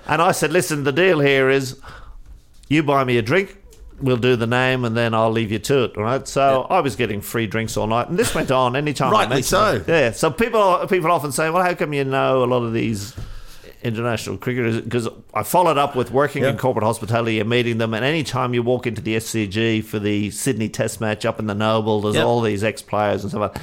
and 0.08 0.22
I 0.22 0.32
said, 0.32 0.52
listen, 0.52 0.84
the 0.84 0.92
deal 0.92 1.20
here 1.20 1.48
is 1.50 1.80
you 2.68 2.82
buy 2.82 3.04
me 3.04 3.16
a 3.16 3.22
drink, 3.22 3.56
we'll 4.00 4.16
do 4.16 4.36
the 4.36 4.46
name, 4.46 4.84
and 4.84 4.96
then 4.96 5.14
I'll 5.14 5.30
leave 5.30 5.50
you 5.50 5.58
to 5.58 5.84
it, 5.84 5.96
right? 5.96 6.26
So 6.28 6.62
I 6.68 6.80
was 6.80 6.96
getting 6.96 7.20
free 7.20 7.46
drinks 7.46 7.76
all 7.76 7.86
night, 7.86 8.08
and 8.08 8.18
this 8.18 8.34
went 8.34 8.50
on 8.50 8.76
anytime 8.76 9.08
I 9.08 9.24
Rightly 9.24 9.42
so. 9.42 9.76
it. 9.76 9.88
Yeah, 9.88 10.10
so 10.12 10.30
people 10.30 10.86
people 10.88 11.10
often 11.10 11.32
say, 11.32 11.50
well, 11.50 11.62
how 11.62 11.74
come 11.74 11.92
you 11.92 12.04
know 12.04 12.44
a 12.44 12.46
lot 12.46 12.62
of 12.62 12.72
these 12.72 13.14
international 13.82 14.36
cricketers 14.36 14.80
because 14.80 15.08
I 15.34 15.42
followed 15.42 15.78
up 15.78 15.94
with 15.94 16.10
working 16.10 16.42
Yeah. 16.42 16.50
in 16.50 16.56
corporate 16.56 16.84
hospitality 16.84 17.38
and 17.40 17.48
meeting 17.48 17.78
them. 17.78 17.94
And 17.94 18.04
any 18.04 18.22
time 18.22 18.54
you 18.54 18.62
walk 18.62 18.86
into 18.86 19.00
the 19.00 19.14
SCG 19.16 19.80
for 19.84 19.98
the 19.98 20.30
Sydney 20.30 20.68
Test 20.68 21.00
match 21.00 21.24
up 21.24 21.38
in 21.38 21.46
the 21.46 21.54
Noble, 21.54 22.00
there's 22.00 22.16
Yep. 22.16 22.24
all 22.24 22.40
these 22.40 22.64
ex 22.64 22.82
players 22.82 23.22
and 23.22 23.30
stuff 23.30 23.52
like. 23.54 23.62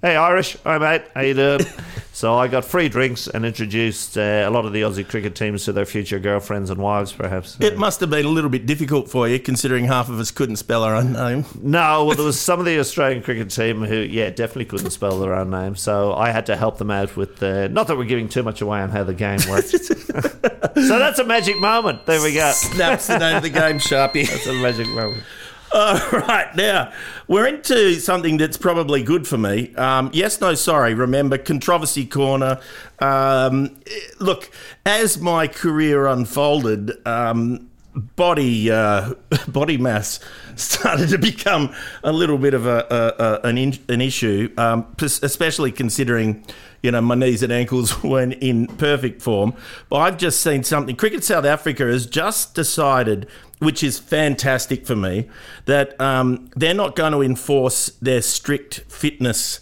Hey 0.00 0.14
Irish, 0.14 0.56
hi 0.62 0.78
mate, 0.78 1.02
how 1.12 1.22
you 1.22 1.34
doing? 1.34 1.58
so 2.12 2.36
I 2.36 2.46
got 2.46 2.64
free 2.64 2.88
drinks 2.88 3.26
and 3.26 3.44
introduced 3.44 4.16
uh, 4.16 4.44
a 4.46 4.48
lot 4.48 4.64
of 4.64 4.72
the 4.72 4.82
Aussie 4.82 5.06
cricket 5.06 5.34
teams 5.34 5.64
to 5.64 5.72
their 5.72 5.86
future 5.86 6.20
girlfriends 6.20 6.70
and 6.70 6.80
wives, 6.80 7.12
perhaps. 7.12 7.56
It 7.58 7.76
must 7.76 7.98
have 7.98 8.08
been 8.08 8.24
a 8.24 8.28
little 8.28 8.48
bit 8.48 8.64
difficult 8.64 9.10
for 9.10 9.28
you, 9.28 9.40
considering 9.40 9.86
half 9.86 10.08
of 10.08 10.20
us 10.20 10.30
couldn't 10.30 10.54
spell 10.54 10.84
our 10.84 10.94
own 10.94 11.14
name. 11.14 11.46
No, 11.60 12.04
well, 12.04 12.14
there 12.14 12.24
was 12.24 12.38
some 12.38 12.60
of 12.60 12.64
the 12.64 12.78
Australian 12.78 13.24
cricket 13.24 13.50
team 13.50 13.82
who, 13.82 13.96
yeah, 13.96 14.30
definitely 14.30 14.66
couldn't 14.66 14.90
spell 14.90 15.18
their 15.18 15.34
own 15.34 15.50
name. 15.50 15.74
So 15.74 16.14
I 16.14 16.30
had 16.30 16.46
to 16.46 16.54
help 16.54 16.78
them 16.78 16.92
out 16.92 17.16
with, 17.16 17.42
uh, 17.42 17.66
not 17.66 17.88
that 17.88 17.98
we're 17.98 18.04
giving 18.04 18.28
too 18.28 18.44
much 18.44 18.60
away 18.60 18.78
on 18.78 18.90
how 18.90 19.02
the 19.02 19.14
game 19.14 19.40
works. 19.50 19.72
so 19.88 20.98
that's 21.00 21.18
a 21.18 21.24
magic 21.24 21.58
moment. 21.58 22.06
There 22.06 22.22
we 22.22 22.34
go. 22.34 22.52
Snaps 22.52 23.08
the 23.08 23.18
name 23.18 23.38
of 23.38 23.42
the 23.42 23.50
game, 23.50 23.78
Sharpie. 23.78 24.28
That's 24.28 24.46
a 24.46 24.52
magic 24.52 24.86
moment. 24.90 25.24
All 25.70 26.00
right, 26.12 26.54
now 26.56 26.92
we're 27.26 27.46
into 27.46 27.94
something 28.00 28.38
that's 28.38 28.56
probably 28.56 29.02
good 29.02 29.28
for 29.28 29.36
me. 29.36 29.74
Um, 29.74 30.10
yes, 30.14 30.40
no, 30.40 30.54
sorry. 30.54 30.94
Remember, 30.94 31.36
controversy 31.36 32.06
corner. 32.06 32.58
Um, 33.00 33.76
look, 34.18 34.50
as 34.86 35.18
my 35.18 35.46
career 35.46 36.06
unfolded, 36.06 37.06
um, 37.06 37.68
body 37.94 38.70
uh, 38.70 39.12
body 39.48 39.76
mass 39.76 40.20
started 40.56 41.10
to 41.10 41.18
become 41.18 41.74
a 42.02 42.12
little 42.12 42.38
bit 42.38 42.54
of 42.54 42.66
a, 42.66 42.86
a, 42.90 43.24
a 43.24 43.48
an, 43.48 43.58
in, 43.58 43.78
an 43.90 44.00
issue, 44.00 44.52
um, 44.56 44.86
especially 45.00 45.72
considering. 45.72 46.44
You 46.80 46.92
know, 46.92 47.00
my 47.00 47.16
knees 47.16 47.42
and 47.42 47.52
ankles 47.52 48.02
weren't 48.04 48.34
in 48.34 48.68
perfect 48.68 49.20
form. 49.20 49.54
But 49.90 49.96
I've 49.96 50.16
just 50.16 50.40
seen 50.40 50.62
something. 50.62 50.94
Cricket 50.94 51.24
South 51.24 51.44
Africa 51.44 51.84
has 51.86 52.06
just 52.06 52.54
decided 52.54 53.26
which 53.58 53.82
is 53.82 53.98
fantastic 53.98 54.86
for 54.86 54.96
me, 54.96 55.28
that 55.66 56.00
um, 56.00 56.50
they're 56.56 56.74
not 56.74 56.94
going 56.96 57.12
to 57.12 57.22
enforce 57.22 57.86
their 58.00 58.22
strict 58.22 58.80
fitness 58.88 59.60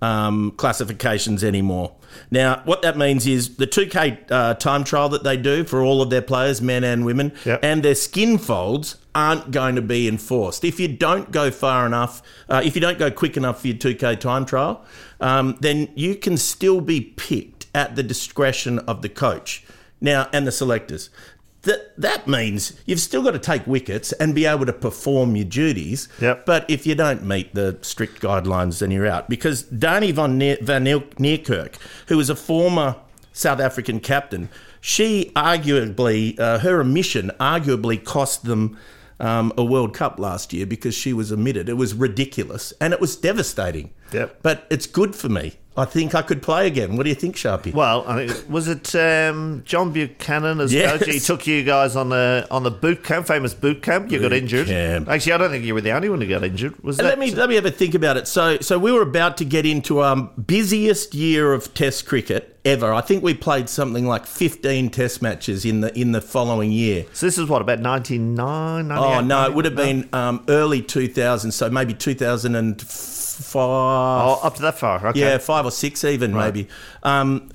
um, 0.00 0.52
classifications 0.56 1.42
anymore. 1.42 1.94
Now, 2.30 2.62
what 2.64 2.82
that 2.82 2.96
means 2.96 3.26
is 3.26 3.56
the 3.56 3.66
2K 3.66 4.30
uh, 4.30 4.54
time 4.54 4.84
trial 4.84 5.08
that 5.10 5.24
they 5.24 5.36
do 5.36 5.64
for 5.64 5.82
all 5.82 6.00
of 6.00 6.10
their 6.10 6.22
players, 6.22 6.60
men 6.62 6.84
and 6.84 7.04
women, 7.04 7.32
Yep. 7.44 7.60
and 7.62 7.82
their 7.82 7.94
skin 7.94 8.38
folds 8.38 8.96
aren't 9.14 9.50
going 9.50 9.76
to 9.76 9.82
be 9.82 10.06
enforced. 10.08 10.64
If 10.64 10.78
you 10.78 10.88
don't 10.88 11.30
go 11.30 11.50
far 11.50 11.86
enough, 11.86 12.22
uh, 12.48 12.62
if 12.64 12.74
you 12.74 12.80
don't 12.80 12.98
go 12.98 13.10
quick 13.10 13.36
enough 13.36 13.60
for 13.60 13.68
your 13.68 13.76
2K 13.76 14.20
time 14.20 14.44
trial, 14.44 14.84
um, 15.20 15.56
then 15.60 15.88
you 15.94 16.14
can 16.16 16.36
still 16.36 16.80
be 16.80 17.00
picked 17.00 17.66
at 17.74 17.96
the 17.96 18.02
discretion 18.02 18.78
of 18.80 19.02
the 19.02 19.08
coach. 19.08 19.64
Now, 20.00 20.28
and 20.34 20.46
the 20.46 20.52
selectors. 20.52 21.08
That, 21.64 21.92
that 21.98 22.28
means 22.28 22.78
you've 22.86 23.00
still 23.00 23.22
got 23.22 23.32
to 23.32 23.38
take 23.38 23.66
wickets 23.66 24.12
and 24.12 24.34
be 24.34 24.46
able 24.46 24.66
to 24.66 24.72
perform 24.72 25.36
your 25.36 25.46
duties. 25.46 26.08
Yep. 26.20 26.46
But 26.46 26.68
if 26.68 26.86
you 26.86 26.94
don't 26.94 27.24
meet 27.24 27.54
the 27.54 27.78
strict 27.82 28.20
guidelines, 28.20 28.78
then 28.78 28.90
you're 28.90 29.06
out. 29.06 29.28
Because 29.28 29.64
Dani 29.64 30.12
van, 30.12 30.38
ne- 30.38 30.58
van 30.60 30.84
Niekerk, 30.84 31.74
who 32.08 32.16
was 32.16 32.30
a 32.30 32.36
former 32.36 32.96
South 33.32 33.60
African 33.60 34.00
captain, 34.00 34.48
she 34.80 35.32
arguably, 35.34 36.38
uh, 36.38 36.58
her 36.58 36.80
omission 36.80 37.30
arguably 37.40 38.02
cost 38.02 38.44
them 38.44 38.78
um, 39.18 39.52
a 39.56 39.64
World 39.64 39.94
Cup 39.94 40.18
last 40.18 40.52
year 40.52 40.66
because 40.66 40.94
she 40.94 41.12
was 41.12 41.32
omitted. 41.32 41.68
It 41.68 41.74
was 41.74 41.94
ridiculous 41.94 42.72
and 42.80 42.92
it 42.92 43.00
was 43.00 43.16
devastating. 43.16 43.92
Yep. 44.12 44.40
But 44.42 44.66
it's 44.70 44.86
good 44.86 45.16
for 45.16 45.28
me. 45.28 45.54
I 45.76 45.84
think 45.86 46.14
I 46.14 46.22
could 46.22 46.40
play 46.40 46.68
again. 46.68 46.96
What 46.96 47.02
do 47.02 47.08
you 47.08 47.16
think, 47.16 47.34
Sharpie? 47.34 47.74
Well, 47.74 48.04
I 48.06 48.26
think, 48.28 48.48
was 48.48 48.68
it 48.68 48.94
um, 48.94 49.62
John 49.64 49.92
Buchanan 49.92 50.60
as 50.60 50.72
Yes. 50.72 50.98
coach? 51.00 51.08
He 51.08 51.18
took 51.18 51.46
you 51.48 51.64
guys 51.64 51.96
on 51.96 52.10
the 52.10 52.46
on 52.50 52.62
the 52.62 52.70
boot 52.70 53.02
camp, 53.02 53.26
famous 53.26 53.54
boot 53.54 53.82
camp. 53.82 54.10
You 54.12 54.20
got 54.20 54.32
injured. 54.32 54.68
camp. 54.68 55.08
Actually, 55.08 55.32
I 55.32 55.38
don't 55.38 55.50
think 55.50 55.64
you 55.64 55.74
were 55.74 55.80
the 55.80 55.90
only 55.90 56.08
one 56.08 56.20
who 56.20 56.28
got 56.28 56.44
injured. 56.44 56.78
Was 56.84 56.98
that? 56.98 57.04
Let 57.04 57.18
me 57.18 57.34
let 57.34 57.48
me 57.48 57.56
have 57.56 57.66
a 57.66 57.72
think 57.72 57.94
about 57.96 58.16
it. 58.16 58.28
So 58.28 58.58
so 58.60 58.78
we 58.78 58.92
were 58.92 59.02
about 59.02 59.36
to 59.38 59.44
get 59.44 59.66
into 59.66 59.98
our 59.98 60.14
busiest 60.46 61.12
year 61.14 61.52
of 61.52 61.74
Test 61.74 62.06
cricket 62.06 62.53
ever. 62.64 62.92
I 62.92 63.00
think 63.00 63.22
we 63.22 63.34
played 63.34 63.68
something 63.68 64.06
like 64.06 64.26
fifteen 64.26 64.90
Test 64.90 65.22
matches 65.22 65.64
in 65.64 65.80
the 65.80 65.96
in 65.98 66.12
the 66.12 66.20
following 66.20 66.72
year. 66.72 67.06
so 67.12 67.26
this 67.26 67.38
is 67.38 67.48
what 67.48 67.62
about 67.62 67.80
99? 67.80 68.90
Oh 68.92 69.20
no, 69.20 69.44
it 69.46 69.54
would 69.54 69.64
have 69.64 69.76
been 69.76 70.08
um, 70.12 70.44
early 70.48 70.82
2000, 70.82 71.52
so 71.52 71.70
maybe 71.70 71.94
2005. 71.94 73.56
Oh, 73.56 74.40
up 74.42 74.54
to 74.56 74.62
that 74.62 74.78
far. 74.78 75.06
Okay. 75.08 75.20
Yeah, 75.20 75.38
five 75.38 75.64
or 75.64 75.70
six 75.70 76.04
even 76.04 76.32
maybe. 76.32 76.68
Um, 77.02 77.50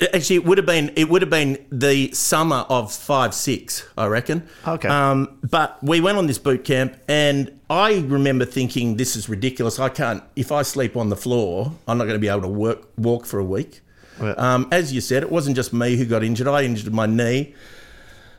actually, 0.00 0.36
it 0.36 0.44
would 0.44 0.58
have 0.58 0.66
been 0.66 0.92
it 0.96 1.08
would 1.08 1.22
have 1.22 1.30
been 1.30 1.64
the 1.70 2.12
summer 2.12 2.64
of 2.68 2.92
five 2.92 3.34
six, 3.34 3.86
I 3.96 4.06
reckon. 4.06 4.48
Okay. 4.66 4.88
Um, 4.88 5.38
but 5.48 5.78
we 5.82 6.00
went 6.00 6.18
on 6.18 6.26
this 6.26 6.38
boot 6.38 6.64
camp, 6.64 6.96
and 7.08 7.60
I 7.70 7.98
remember 8.00 8.44
thinking, 8.44 8.96
"This 8.96 9.16
is 9.16 9.28
ridiculous. 9.28 9.78
I 9.78 9.88
can't. 9.88 10.22
If 10.36 10.50
I 10.50 10.62
sleep 10.62 10.96
on 10.96 11.08
the 11.08 11.16
floor, 11.16 11.72
I'm 11.86 11.98
not 11.98 12.04
going 12.04 12.16
to 12.16 12.20
be 12.20 12.28
able 12.28 12.42
to 12.42 12.48
work 12.48 12.88
walk 12.96 13.26
for 13.26 13.38
a 13.38 13.44
week." 13.44 13.80
Yeah. 14.22 14.32
Um, 14.32 14.68
as 14.70 14.92
you 14.92 15.00
said, 15.00 15.22
it 15.22 15.30
wasn't 15.30 15.56
just 15.56 15.72
me 15.72 15.96
who 15.96 16.04
got 16.04 16.22
injured. 16.22 16.46
I 16.48 16.62
injured 16.62 16.92
my 16.94 17.06
knee. 17.06 17.54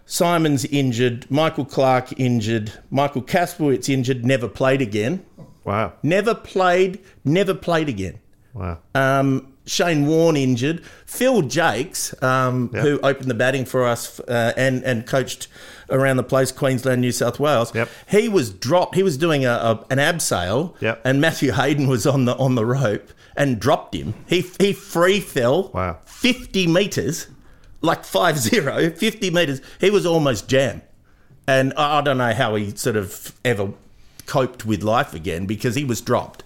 Symonds 0.06 0.66
injured. 0.66 1.30
Michael 1.32 1.66
Clarke 1.66 2.20
injured. 2.20 2.74
Michael 2.92 3.22
Kasprowicz 3.22 3.90
injured. 3.90 4.26
Never 4.26 4.48
played 4.48 4.82
again. 4.82 5.26
Wow. 5.64 5.94
Never 6.04 6.36
played. 6.36 7.00
Never 7.24 7.54
played 7.54 7.88
again. 7.88 8.20
Wow. 8.54 8.80
Um, 8.94 9.54
Shane 9.66 10.06
Warne 10.06 10.36
injured. 10.36 10.84
Phil 11.06 11.42
Jaques, 11.44 12.14
um, 12.22 12.70
Yep. 12.74 12.84
who 12.84 13.00
opened 13.00 13.30
the 13.32 13.34
batting 13.34 13.64
for 13.64 13.86
us 13.86 14.20
uh, 14.22 14.52
and 14.58 14.84
and 14.84 15.08
coached 15.08 15.48
around 15.90 16.18
the 16.18 16.24
place, 16.24 16.52
Queensland, 16.52 17.00
New 17.02 17.14
South 17.14 17.40
Wales. 17.40 17.74
Yep. 17.74 17.88
He 18.10 18.28
was 18.28 18.50
dropped. 18.50 18.96
He 18.96 19.04
was 19.04 19.16
doing 19.18 19.46
a, 19.46 19.52
a 19.52 19.86
an 19.90 20.00
abseil. 20.00 20.76
Yep. 20.82 21.02
And 21.06 21.22
Matthew 21.22 21.54
Hayden 21.54 21.88
was 21.88 22.06
on 22.06 22.26
the 22.26 22.36
on 22.36 22.56
the 22.56 22.66
rope 22.66 23.10
and 23.36 23.60
dropped 23.60 23.96
him. 23.96 24.14
He 24.28 24.42
he 24.60 24.74
free 24.74 25.20
fell. 25.20 25.70
Wow. 25.70 25.98
Fifty 26.06 26.68
meters, 26.68 27.28
like 27.82 28.04
5-0, 28.04 28.98
50 28.98 29.30
meters. 29.30 29.62
He 29.80 29.90
was 29.90 30.06
almost 30.06 30.48
jammed. 30.48 30.82
And 31.46 31.74
I 31.74 32.00
don't 32.02 32.18
know 32.18 32.34
how 32.34 32.56
he 32.56 32.74
sort 32.76 32.96
of 32.96 33.34
ever 33.44 33.74
coped 34.26 34.66
with 34.66 34.82
life 34.82 35.14
again 35.14 35.46
because 35.46 35.76
he 35.76 35.84
was 35.84 36.00
dropped. 36.00 36.44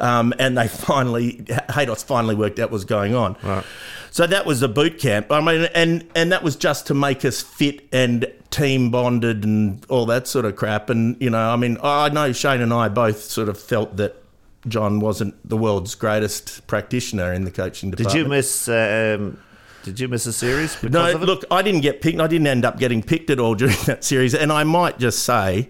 Um, 0.00 0.34
and 0.38 0.58
they 0.58 0.66
finally, 0.68 1.34
Haydos 1.44 2.04
finally 2.04 2.34
worked 2.34 2.58
out 2.58 2.66
what 2.66 2.72
was 2.72 2.84
going 2.84 3.14
on. 3.14 3.36
Right. 3.42 3.64
So 4.10 4.26
that 4.26 4.44
was 4.44 4.62
a 4.62 4.68
boot 4.68 4.98
camp. 4.98 5.30
I 5.30 5.40
mean, 5.40 5.68
and 5.74 6.04
and 6.16 6.32
that 6.32 6.42
was 6.42 6.56
just 6.56 6.88
to 6.88 6.94
make 6.94 7.24
us 7.24 7.40
fit 7.40 7.86
and 7.92 8.26
team 8.50 8.90
bonded 8.90 9.44
and 9.44 9.86
all 9.88 10.06
that 10.06 10.26
sort 10.26 10.44
of 10.44 10.56
crap. 10.56 10.90
And 10.90 11.16
you 11.22 11.30
know, 11.30 11.50
I 11.50 11.54
mean, 11.54 11.78
I 11.80 12.08
know 12.08 12.32
Shane 12.32 12.60
and 12.60 12.72
I 12.72 12.88
both 12.88 13.22
sort 13.22 13.48
of 13.48 13.56
felt 13.56 13.96
that 13.98 14.19
John 14.68 15.00
wasn't 15.00 15.48
the 15.48 15.56
world's 15.56 15.94
greatest 15.94 16.66
practitioner 16.66 17.32
in 17.32 17.44
the 17.44 17.50
coaching 17.50 17.90
department. 17.90 18.14
Did 18.14 18.22
you 18.22 18.28
miss? 18.28 18.68
Um, 18.68 19.38
did 19.82 19.98
you 19.98 20.08
miss 20.08 20.26
a 20.26 20.32
series 20.32 20.82
No, 20.82 21.12
look, 21.12 21.44
I 21.50 21.62
didn't 21.62 21.80
get 21.80 22.02
picked. 22.02 22.20
I 22.20 22.26
didn't 22.26 22.46
end 22.46 22.64
up 22.64 22.78
getting 22.78 23.02
picked 23.02 23.30
at 23.30 23.40
all 23.40 23.54
during 23.56 23.76
that 23.86 24.04
series. 24.04 24.34
And 24.34 24.52
I 24.52 24.64
might 24.64 24.98
just 24.98 25.20
say 25.20 25.68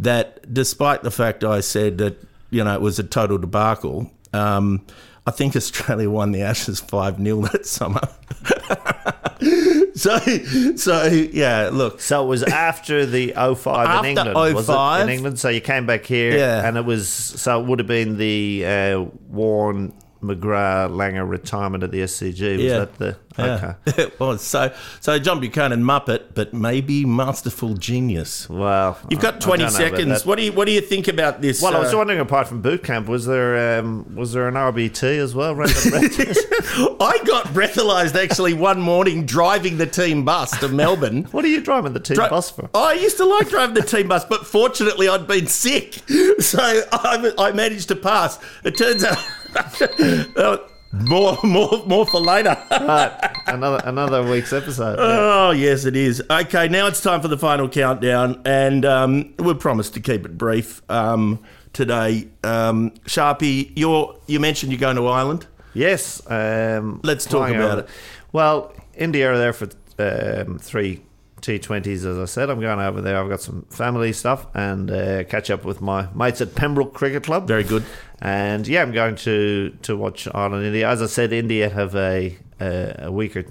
that 0.00 0.52
despite 0.52 1.02
the 1.02 1.10
fact 1.10 1.44
I 1.44 1.60
said 1.60 1.98
that, 1.98 2.18
you 2.50 2.64
know, 2.64 2.74
it 2.74 2.80
was 2.80 2.98
a 2.98 3.04
total 3.04 3.38
debacle, 3.38 4.10
um, 4.32 4.84
I 5.26 5.30
think 5.30 5.54
Australia 5.54 6.10
won 6.10 6.32
the 6.32 6.42
Ashes 6.42 6.80
5 6.80 7.22
0 7.22 7.42
that 7.42 7.66
summer. 7.66 8.00
so, 9.96 10.18
so, 10.76 11.04
yeah, 11.06 11.68
look. 11.72 12.00
So 12.00 12.24
it 12.24 12.26
was 12.28 12.42
after 12.42 13.04
the 13.06 13.32
05 13.32 13.66
After 13.66 13.98
in 14.08 14.16
England, 14.18 14.54
was 14.54 14.68
it? 14.68 15.02
In 15.02 15.08
England, 15.10 15.38
so 15.38 15.48
you 15.48 15.60
came 15.60 15.86
back 15.86 16.04
here, 16.06 16.36
Yeah. 16.36 16.66
and 16.66 16.76
it 16.76 16.84
was 16.84 17.08
so 17.08 17.60
it 17.60 17.66
would 17.66 17.78
have 17.78 17.88
been 17.88 18.16
the 18.16 18.64
uh, 18.66 19.00
Warne 19.28 19.92
McGrath 20.22 20.90
Langer 20.90 21.28
retirement 21.28 21.82
at 21.82 21.90
the 21.90 22.00
SCG. 22.02 22.56
Was 22.56 22.64
Yeah. 22.64 22.78
that 22.78 22.98
the 22.98 23.16
Yeah, 23.38 23.74
okay? 23.86 24.02
it 24.02 24.20
was. 24.20 24.42
So, 24.42 24.74
so 25.00 25.18
John 25.18 25.40
Buchanan, 25.40 25.82
Muppet, 25.82 26.34
but 26.34 26.52
maybe 26.52 27.04
masterful 27.04 27.74
genius. 27.74 28.48
Wow, 28.48 28.96
You've 29.08 29.20
got 29.20 29.36
I 29.36 29.38
20 29.38 29.62
don't 29.62 29.72
know 29.72 29.78
about 29.78 29.96
seconds. 29.96 30.26
What 30.26 30.36
do 30.36 30.44
you 30.44 30.52
What 30.52 30.66
do 30.66 30.72
you 30.72 30.80
think 30.80 31.08
about 31.08 31.40
this? 31.40 31.62
Well, 31.62 31.76
I 31.76 31.80
was 31.80 31.94
uh, 31.94 31.98
wondering, 31.98 32.20
apart 32.20 32.48
from 32.48 32.62
boot 32.62 32.82
camp, 32.82 33.08
was 33.08 33.26
there 33.26 33.78
um, 33.78 34.14
was 34.14 34.32
there 34.32 34.48
an 34.48 34.54
RBT 34.54 35.18
as 35.18 35.34
well? 35.34 35.54
Random 35.54 35.90
breath 35.90 36.16
test? 36.16 36.46
I 37.00 37.18
got 37.24 37.46
breathalyzed 37.48 38.14
actually 38.22 38.54
one 38.54 38.80
morning 38.80 39.26
driving 39.26 39.78
the 39.78 39.86
team 39.86 40.24
bus 40.24 40.58
to 40.60 40.68
Melbourne. 40.68 41.24
what 41.30 41.44
are 41.44 41.48
you 41.48 41.60
driving 41.60 41.92
the 41.92 42.00
team 42.00 42.16
Dri- 42.16 42.28
bus 42.28 42.50
for? 42.50 42.70
I 42.74 42.94
used 42.94 43.16
to 43.18 43.24
like 43.24 43.48
driving 43.48 43.74
the 43.74 43.82
team 43.82 44.08
bus, 44.08 44.24
but 44.24 44.46
fortunately 44.46 45.08
I'd 45.08 45.26
been 45.26 45.46
sick, 45.46 45.94
so 46.38 46.58
I, 46.60 47.32
I 47.38 47.52
managed 47.52 47.88
to 47.88 47.96
pass. 47.96 48.38
It 48.64 48.76
turns 48.76 49.04
out 49.04 49.18
uh, 50.36 50.58
more, 50.92 51.38
more, 51.42 51.82
more 51.86 52.06
for 52.06 52.20
later. 52.20 52.56
Right, 52.70 53.30
another 53.46 53.80
another 53.84 54.22
week's 54.28 54.52
episode. 54.52 54.96
Oh 54.98 55.50
yes, 55.50 55.84
it 55.84 55.96
is. 55.96 56.22
Okay, 56.30 56.68
now 56.68 56.86
it's 56.86 57.00
time 57.00 57.20
for 57.20 57.28
the 57.28 57.38
final 57.38 57.68
countdown, 57.68 58.42
and 58.44 58.84
um, 58.84 59.34
we 59.38 59.54
promised 59.54 59.94
to 59.94 60.00
keep 60.00 60.24
it 60.24 60.36
brief 60.36 60.82
um, 60.90 61.42
today. 61.72 62.28
Um, 62.44 62.90
Sharpie, 63.06 63.72
you 63.76 64.16
you 64.26 64.40
mentioned 64.40 64.72
you're 64.72 64.80
going 64.80 64.96
to 64.96 65.06
Ireland. 65.06 65.46
Yes. 65.74 66.20
Um, 66.30 67.00
Let's 67.02 67.24
talk 67.24 67.50
about 67.50 67.78
it. 67.80 67.88
Well, 68.32 68.74
India 68.94 69.30
are 69.32 69.38
there 69.38 69.52
for 69.52 69.68
um, 69.98 70.58
three 70.58 71.02
T20s, 71.42 72.04
as 72.06 72.18
I 72.18 72.24
said. 72.24 72.48
I'm 72.50 72.60
going 72.60 72.80
over 72.80 73.00
there. 73.00 73.20
I've 73.22 73.28
got 73.28 73.40
some 73.40 73.62
family 73.70 74.12
stuff 74.12 74.46
and 74.54 74.90
uh, 74.90 75.24
catch 75.24 75.50
up 75.50 75.64
with 75.64 75.80
my 75.80 76.08
mates 76.14 76.40
at 76.40 76.54
Pembroke 76.54 76.94
Cricket 76.94 77.24
Club. 77.24 77.46
Very 77.46 77.64
good. 77.64 77.84
And 78.20 78.66
yeah, 78.66 78.82
I'm 78.82 78.92
going 78.92 79.16
to, 79.16 79.76
to 79.82 79.96
watch 79.96 80.28
Ireland 80.32 80.64
India. 80.64 80.88
As 80.88 81.02
I 81.02 81.06
said, 81.06 81.32
India 81.32 81.68
have 81.68 81.94
a, 81.96 82.36
a, 82.60 82.94
a 83.06 83.12
weaker 83.12 83.44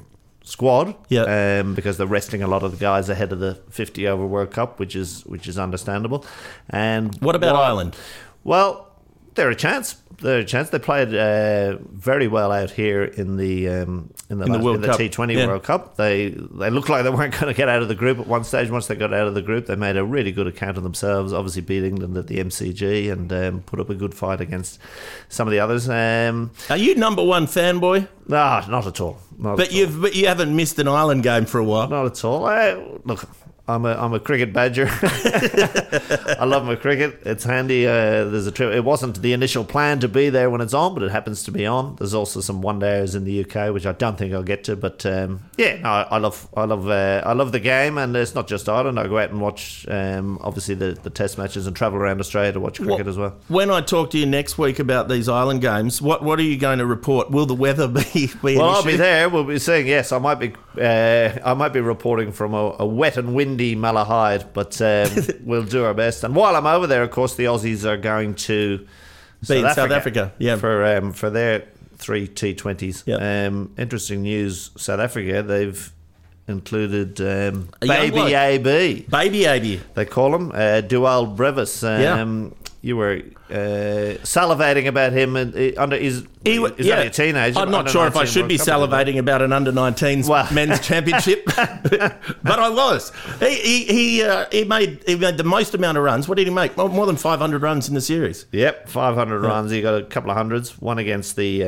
squad 0.44 0.96
Yeah. 1.10 1.60
um, 1.62 1.76
because 1.76 1.98
they're 1.98 2.08
resting 2.08 2.42
a 2.42 2.48
lot 2.48 2.64
of 2.64 2.72
the 2.72 2.78
guys 2.78 3.10
ahead 3.10 3.32
of 3.32 3.40
the 3.40 3.56
50 3.70 4.08
over 4.08 4.26
World 4.26 4.52
Cup, 4.52 4.80
which 4.80 4.96
is 4.96 5.24
which 5.26 5.48
is 5.48 5.60
understandable. 5.60 6.26
And 6.70 7.16
What 7.22 7.36
about 7.36 7.54
while- 7.56 7.64
Ireland? 7.64 7.96
Well, 8.44 8.88
they're 9.36 9.50
a 9.50 9.56
chance. 9.56 9.96
They're 10.22 10.40
a 10.40 10.46
chance. 10.46 10.70
They 10.70 10.78
played 10.78 11.16
uh, 11.16 11.78
very 11.92 12.28
well 12.28 12.52
out 12.52 12.70
here 12.70 13.04
in 13.06 13.38
the 13.38 13.68
um, 13.70 14.14
in 14.30 14.38
the, 14.38 14.46
In 14.46 14.52
the 14.52 14.58
last- 14.60 14.64
World 14.64 14.76
in 14.76 14.82
the 14.84 14.88
Cup. 14.90 15.00
T20 15.00 15.36
Yeah. 15.36 15.48
World 15.48 15.64
Cup. 15.64 15.96
They 15.98 16.30
they 16.30 16.70
looked 16.70 16.90
like 16.90 17.04
they 17.04 17.10
weren't 17.10 17.34
going 17.40 17.48
to 17.52 17.56
get 17.58 17.68
out 17.68 17.82
of 17.82 17.88
the 17.88 17.96
group 17.96 18.20
at 18.20 18.28
one 18.28 18.44
stage. 18.44 18.70
Once 18.70 18.86
they 18.86 18.94
got 18.94 19.14
out 19.16 19.26
of 19.26 19.34
the 19.34 19.42
group, 19.42 19.66
they 19.66 19.76
made 19.76 19.98
a 19.98 20.04
really 20.06 20.32
good 20.32 20.46
account 20.46 20.78
of 20.78 20.84
themselves. 20.84 21.34
Obviously, 21.34 21.64
beat 21.64 21.84
England 21.84 22.16
at 22.18 22.28
the 22.28 22.38
MCG 22.38 23.12
and 23.12 23.34
um, 23.34 23.62
put 23.62 23.80
up 23.80 23.90
a 23.90 23.96
good 23.96 24.14
fight 24.14 24.42
against 24.42 24.78
some 25.28 25.48
of 25.48 25.52
the 25.52 25.60
others. 25.60 25.90
Um, 25.90 26.52
Are 26.70 26.78
you 26.78 26.94
number 26.94 27.24
one 27.24 27.48
fanboy? 27.48 28.08
nah, 28.28 28.64
not 28.70 28.86
at 28.86 29.02
all. 29.02 29.18
Not 29.40 29.58
But 29.58 29.68
at 29.70 29.74
you've 29.74 30.00
but 30.02 30.14
you 30.16 30.28
haven't 30.28 30.56
missed 30.56 30.78
an 30.78 30.88
Ireland 30.88 31.24
game 31.24 31.46
for 31.46 31.58
a 31.58 31.64
while. 31.64 31.88
Not 31.88 32.06
at 32.06 32.24
all. 32.24 32.46
Uh, 32.46 32.76
look, 33.06 33.28
I'm 33.72 33.86
a 33.86 33.94
I'm 33.94 34.14
a 34.14 34.20
cricket 34.20 34.52
badger. 34.54 34.88
I 34.92 36.46
love 36.46 36.66
my 36.66 36.76
cricket. 36.76 37.22
It's 37.26 37.44
handy. 37.44 37.88
Uh, 37.88 38.26
there's 38.26 38.48
a 38.48 38.52
trip. 38.52 38.74
It 38.74 38.84
wasn't 38.84 39.22
the 39.22 39.34
initial 39.34 39.64
plan 39.64 40.00
to 40.00 40.10
be 40.10 40.30
there 40.30 40.50
when 40.50 40.60
it's 40.60 40.74
on, 40.74 40.94
but 40.94 41.04
it 41.04 41.12
happens 41.12 41.44
to 41.44 41.52
be 41.52 41.66
on. 41.66 41.96
There's 41.96 42.14
also 42.14 42.42
some 42.42 42.62
one 42.62 42.80
days 42.80 43.16
in 43.16 43.24
the 43.24 43.46
UK, 43.46 43.74
which 43.74 43.86
I 43.86 43.94
don't 43.94 44.18
think 44.18 44.34
I'll 44.34 44.44
get 44.44 44.66
to. 44.66 44.76
But 44.76 45.06
um, 45.06 45.44
yeah, 45.58 45.78
no, 45.78 45.90
I, 45.90 46.02
I 46.04 46.18
love 46.18 46.50
I 46.56 46.66
love 46.66 46.90
uh, 46.90 47.24
I 47.26 47.34
love 47.34 47.52
the 47.52 47.60
game, 47.60 47.98
and 47.98 48.16
it's 48.16 48.36
not 48.36 48.48
just 48.48 48.68
Ireland. 48.68 49.00
I 49.00 49.08
go 49.08 49.18
out 49.18 49.30
and 49.30 49.40
watch 49.40 49.88
um, 49.88 50.38
obviously 50.42 50.76
the, 50.76 50.92
the 50.92 51.10
Test 51.10 51.38
matches 51.38 51.68
and 51.68 51.76
travel 51.76 52.00
around 52.00 52.20
Australia 52.20 52.52
to 52.54 52.60
watch 52.60 52.82
cricket 52.82 53.08
as 53.08 53.18
well. 53.18 53.38
When 53.48 53.72
I 53.72 53.82
talk 53.82 54.12
to 54.12 54.18
you 54.18 54.26
next 54.26 54.58
week 54.58 54.80
about 54.80 55.08
these 55.08 55.30
Island 55.30 55.62
games, 55.62 56.02
what 56.02 56.24
what 56.24 56.40
are 56.40 56.44
you 56.44 56.58
going 56.58 56.80
to 56.80 56.86
report? 56.86 57.32
Will 57.32 57.46
the 57.46 57.56
weather 57.56 57.88
be 58.14 58.30
be 58.44 58.58
Well, 58.58 58.70
I'll 58.70 58.84
be 58.84 58.98
there. 58.98 59.30
We'll 59.30 59.46
be 59.46 59.60
saying 59.60 59.88
yes. 59.88 60.12
I 60.12 60.20
might 60.20 60.36
be. 60.36 60.54
Uh, 60.80 61.38
I 61.46 61.54
might 61.54 61.74
be 61.74 61.82
reporting 61.82 62.32
from 62.32 62.54
a, 62.54 62.76
a 62.80 62.86
wet 62.86 63.18
and 63.18 63.36
windy 63.36 63.61
Malahide, 63.76 64.54
but 64.54 64.82
um, 64.82 65.40
we'll 65.46 65.64
do 65.64 65.84
our 65.86 65.94
best. 65.94 66.24
And 66.24 66.36
while 66.36 66.56
I'm 66.56 66.68
over 66.68 66.88
there, 66.88 67.04
of 67.04 67.12
course, 67.12 67.36
the 67.36 67.46
Aussies 67.46 67.86
are 67.86 67.98
going 67.98 68.36
to 68.36 68.88
Be 69.48 69.60
in 69.60 69.74
South 69.74 69.92
Africa, 69.92 70.34
yeah. 70.38 70.56
for 70.58 70.86
um, 70.86 71.14
for 71.14 71.30
their 71.30 71.68
three 71.98 72.28
T20s. 72.28 73.04
Yeah. 73.06 73.48
Um, 73.48 73.74
interesting 73.78 74.24
news. 74.24 74.72
South 74.78 75.00
Africa. 75.00 75.44
They've 75.44 75.94
included 76.48 77.22
um, 77.22 77.70
Baby. 77.80 78.34
AB. 78.34 79.06
Baby 79.10 79.46
AB. 79.46 79.82
They 79.94 80.06
call 80.06 80.36
him 80.36 80.52
uh, 80.54 80.82
Dewald 80.82 81.38
Brevis. 81.38 81.84
Um, 81.84 82.56
You 82.84 82.98
were 82.98 83.22
uh, 83.52 84.18
salivating 84.24 84.88
about 84.88 85.14
him 85.14 85.36
and, 85.36 85.56
uh, 85.56 85.80
under 85.80 85.98
his. 85.98 86.26
He 86.44 86.58
wa- 86.58 86.72
he's 86.76 86.90
only 86.90 87.08
a 87.08 87.10
teenager. 87.12 87.60
I'm 87.60 87.70
not 87.70 87.88
sure 87.92 88.08
if 88.08 88.16
I 88.16 88.26
should 88.26 88.48
be 88.48 88.58
World 88.58 88.68
Cup, 88.68 88.92
I 88.92 89.04
think. 89.04 89.18
salivating 89.18 89.20
about 89.20 89.44
an 89.44 89.54
under 89.54 89.72
19s 89.72 90.28
Well- 90.28 90.52
men's 90.52 90.80
championship, 90.90 91.46
but 91.56 92.60
I 92.60 92.70
was. 92.70 93.12
He 93.40 93.56
he 93.56 93.86
he, 93.86 94.24
uh, 94.24 94.46
he 94.52 94.64
made 94.64 95.04
he 95.06 95.16
made 95.16 95.38
the 95.38 95.44
most 95.44 95.76
amount 95.76 96.00
of 96.00 96.04
runs. 96.04 96.28
What 96.28 96.38
did 96.38 96.48
he 96.48 96.54
make? 96.54 96.76
More, 96.76 96.90
more 96.90 97.06
than 97.06 97.18
500 97.18 97.62
runs 97.62 97.88
in 97.88 97.94
the 97.94 98.02
series. 98.02 98.48
Yep, 98.52 98.90
500 98.90 99.42
runs. 99.42 99.70
He 99.70 99.82
got 99.82 99.96
a 100.02 100.04
couple 100.04 100.32
of 100.32 100.38
hundreds. 100.38 100.80
One 100.82 100.98
against 100.98 101.36
the 101.36 101.64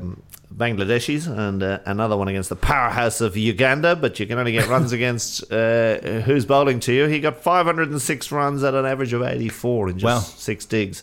um, 0.00 0.22
Bangladeshis 0.56 1.26
and 1.26 1.62
uh, 1.62 1.80
another 1.84 2.16
one 2.16 2.28
against 2.28 2.48
the 2.48 2.56
powerhouse 2.56 3.20
of 3.20 3.36
Uganda. 3.36 3.96
But 3.96 4.20
you 4.20 4.26
can 4.26 4.38
only 4.38 4.52
get 4.52 4.68
runs 4.68 4.92
against 4.98 5.50
uh, 5.52 5.98
who's 6.24 6.46
bowling 6.46 6.80
to 6.80 6.92
you. 6.92 7.06
He 7.06 7.20
got 7.20 7.38
506 7.42 8.32
runs 8.32 8.62
at 8.62 8.74
an 8.74 8.86
average 8.86 9.12
of 9.12 9.22
84 9.22 9.90
in 9.90 9.98
just 9.98 10.04
Wow. 10.04 10.20
six 10.20 10.64
digs. 10.64 11.02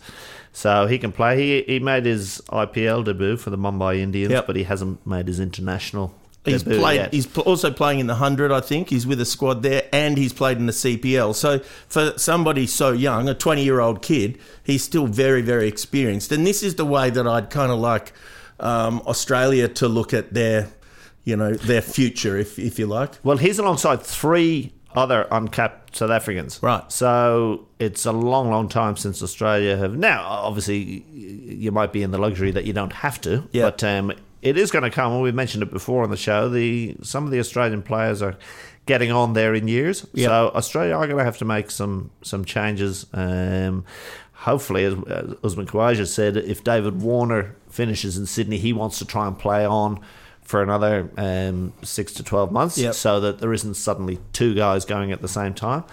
So 0.53 0.85
he 0.85 0.97
can 0.99 1.11
play. 1.11 1.37
He 1.37 1.73
he 1.73 1.79
made 1.79 2.05
his 2.05 2.41
IPL 2.49 3.05
debut 3.05 3.37
for 3.37 3.49
the 3.49 3.57
Mumbai 3.57 3.99
Indians, 3.99 4.31
Yep. 4.31 4.47
but 4.47 4.55
he 4.57 4.63
hasn't 4.63 5.05
made 5.07 5.27
his 5.27 5.39
international. 5.39 6.13
He's 6.43 6.63
debut 6.63 6.79
played. 6.79 6.95
yet. 6.95 7.13
He's 7.13 7.25
pl- 7.27 7.43
also 7.43 7.71
playing 7.71 7.99
in 7.99 8.07
the 8.07 8.15
hundred. 8.15 8.51
I 8.51 8.59
think 8.61 8.89
he's 8.89 9.07
with 9.07 9.21
a 9.21 9.25
squad 9.25 9.63
there, 9.63 9.83
and 9.93 10.17
he's 10.17 10.33
played 10.33 10.57
in 10.57 10.65
the 10.65 10.73
CPL. 10.73 11.35
So 11.35 11.59
for 11.87 12.17
somebody 12.17 12.67
so 12.67 12.91
young, 12.91 13.29
a 13.29 13.33
twenty-year-old 13.33 14.01
kid, 14.01 14.39
he's 14.63 14.83
still 14.83 15.07
very, 15.07 15.41
very 15.41 15.67
experienced. 15.69 16.31
And 16.33 16.45
this 16.45 16.63
is 16.63 16.75
the 16.75 16.85
way 16.85 17.09
that 17.11 17.25
I'd 17.27 17.49
kind 17.49 17.71
of 17.71 17.79
like 17.79 18.11
um, 18.61 19.01
Australia 19.05 19.67
to 19.67 19.87
look 19.87 20.13
at 20.13 20.33
their, 20.33 20.69
you 21.23 21.35
know, 21.35 21.53
their 21.53 21.81
future, 21.81 22.37
if 22.37 22.57
if 22.57 22.79
you 22.79 22.87
like. 22.87 23.19
Well, 23.23 23.37
he's 23.37 23.59
alongside 23.59 24.01
three 24.01 24.73
other 24.95 25.27
uncapped 25.31 25.95
South 25.95 26.11
Africans. 26.11 26.59
Right. 26.61 26.89
So 26.91 27.67
it's 27.79 28.05
a 28.05 28.11
long, 28.11 28.49
long 28.49 28.69
time 28.69 28.97
since 28.97 29.21
Australia 29.23 29.77
have. 29.77 29.97
Now, 29.97 30.23
obviously, 30.23 31.05
you 31.11 31.71
might 31.71 31.93
be 31.93 32.03
in 32.03 32.11
the 32.11 32.17
luxury 32.17 32.51
that 32.51 32.65
you 32.65 32.73
don't 32.73 32.93
have 32.93 33.19
to. 33.21 33.47
Yeah. 33.51 33.63
But 33.63 33.83
um, 33.83 34.13
it 34.41 34.57
is 34.57 34.71
going 34.71 34.83
to 34.83 34.89
come. 34.89 35.13
And 35.13 35.21
we 35.21 35.31
mentioned 35.31 35.63
it 35.63 35.71
before 35.71 36.03
on 36.03 36.09
the 36.09 36.17
show. 36.17 36.49
The 36.49 36.95
some 37.01 37.25
of 37.25 37.31
the 37.31 37.39
Australian 37.39 37.81
players 37.81 38.21
are 38.21 38.37
getting 38.85 39.11
on 39.11 39.33
there 39.33 39.53
in 39.53 39.67
years. 39.67 40.05
Yeah. 40.13 40.27
So 40.27 40.51
Australia 40.55 40.95
are 40.95 41.05
going 41.07 41.19
to 41.19 41.23
have 41.23 41.37
to 41.39 41.45
make 41.45 41.71
some 41.71 42.11
some 42.21 42.45
changes. 42.45 43.05
Um, 43.13 43.85
hopefully, 44.41 44.83
as 44.85 44.93
as 45.07 45.35
Usman 45.43 45.67
Khawaja 45.67 46.07
said, 46.07 46.37
if 46.37 46.63
David 46.63 47.01
Warner 47.01 47.55
finishes 47.69 48.17
in 48.17 48.25
Sydney, 48.25 48.57
he 48.57 48.73
wants 48.73 48.99
to 48.99 49.05
try 49.05 49.27
and 49.27 49.37
play 49.37 49.65
on 49.65 49.99
for 50.43 50.61
another 50.61 51.09
um, 51.17 51.73
six 51.81 52.13
to 52.13 52.23
twelve 52.23 52.51
months, 52.51 52.77
Yep. 52.77 52.93
so 52.93 53.19
that 53.21 53.39
there 53.39 53.53
isn't 53.53 53.75
suddenly 53.75 54.19
two 54.33 54.53
guys 54.53 54.83
going 54.85 55.11
at 55.11 55.21
the 55.21 55.27
same 55.27 55.53
time. 55.53 55.83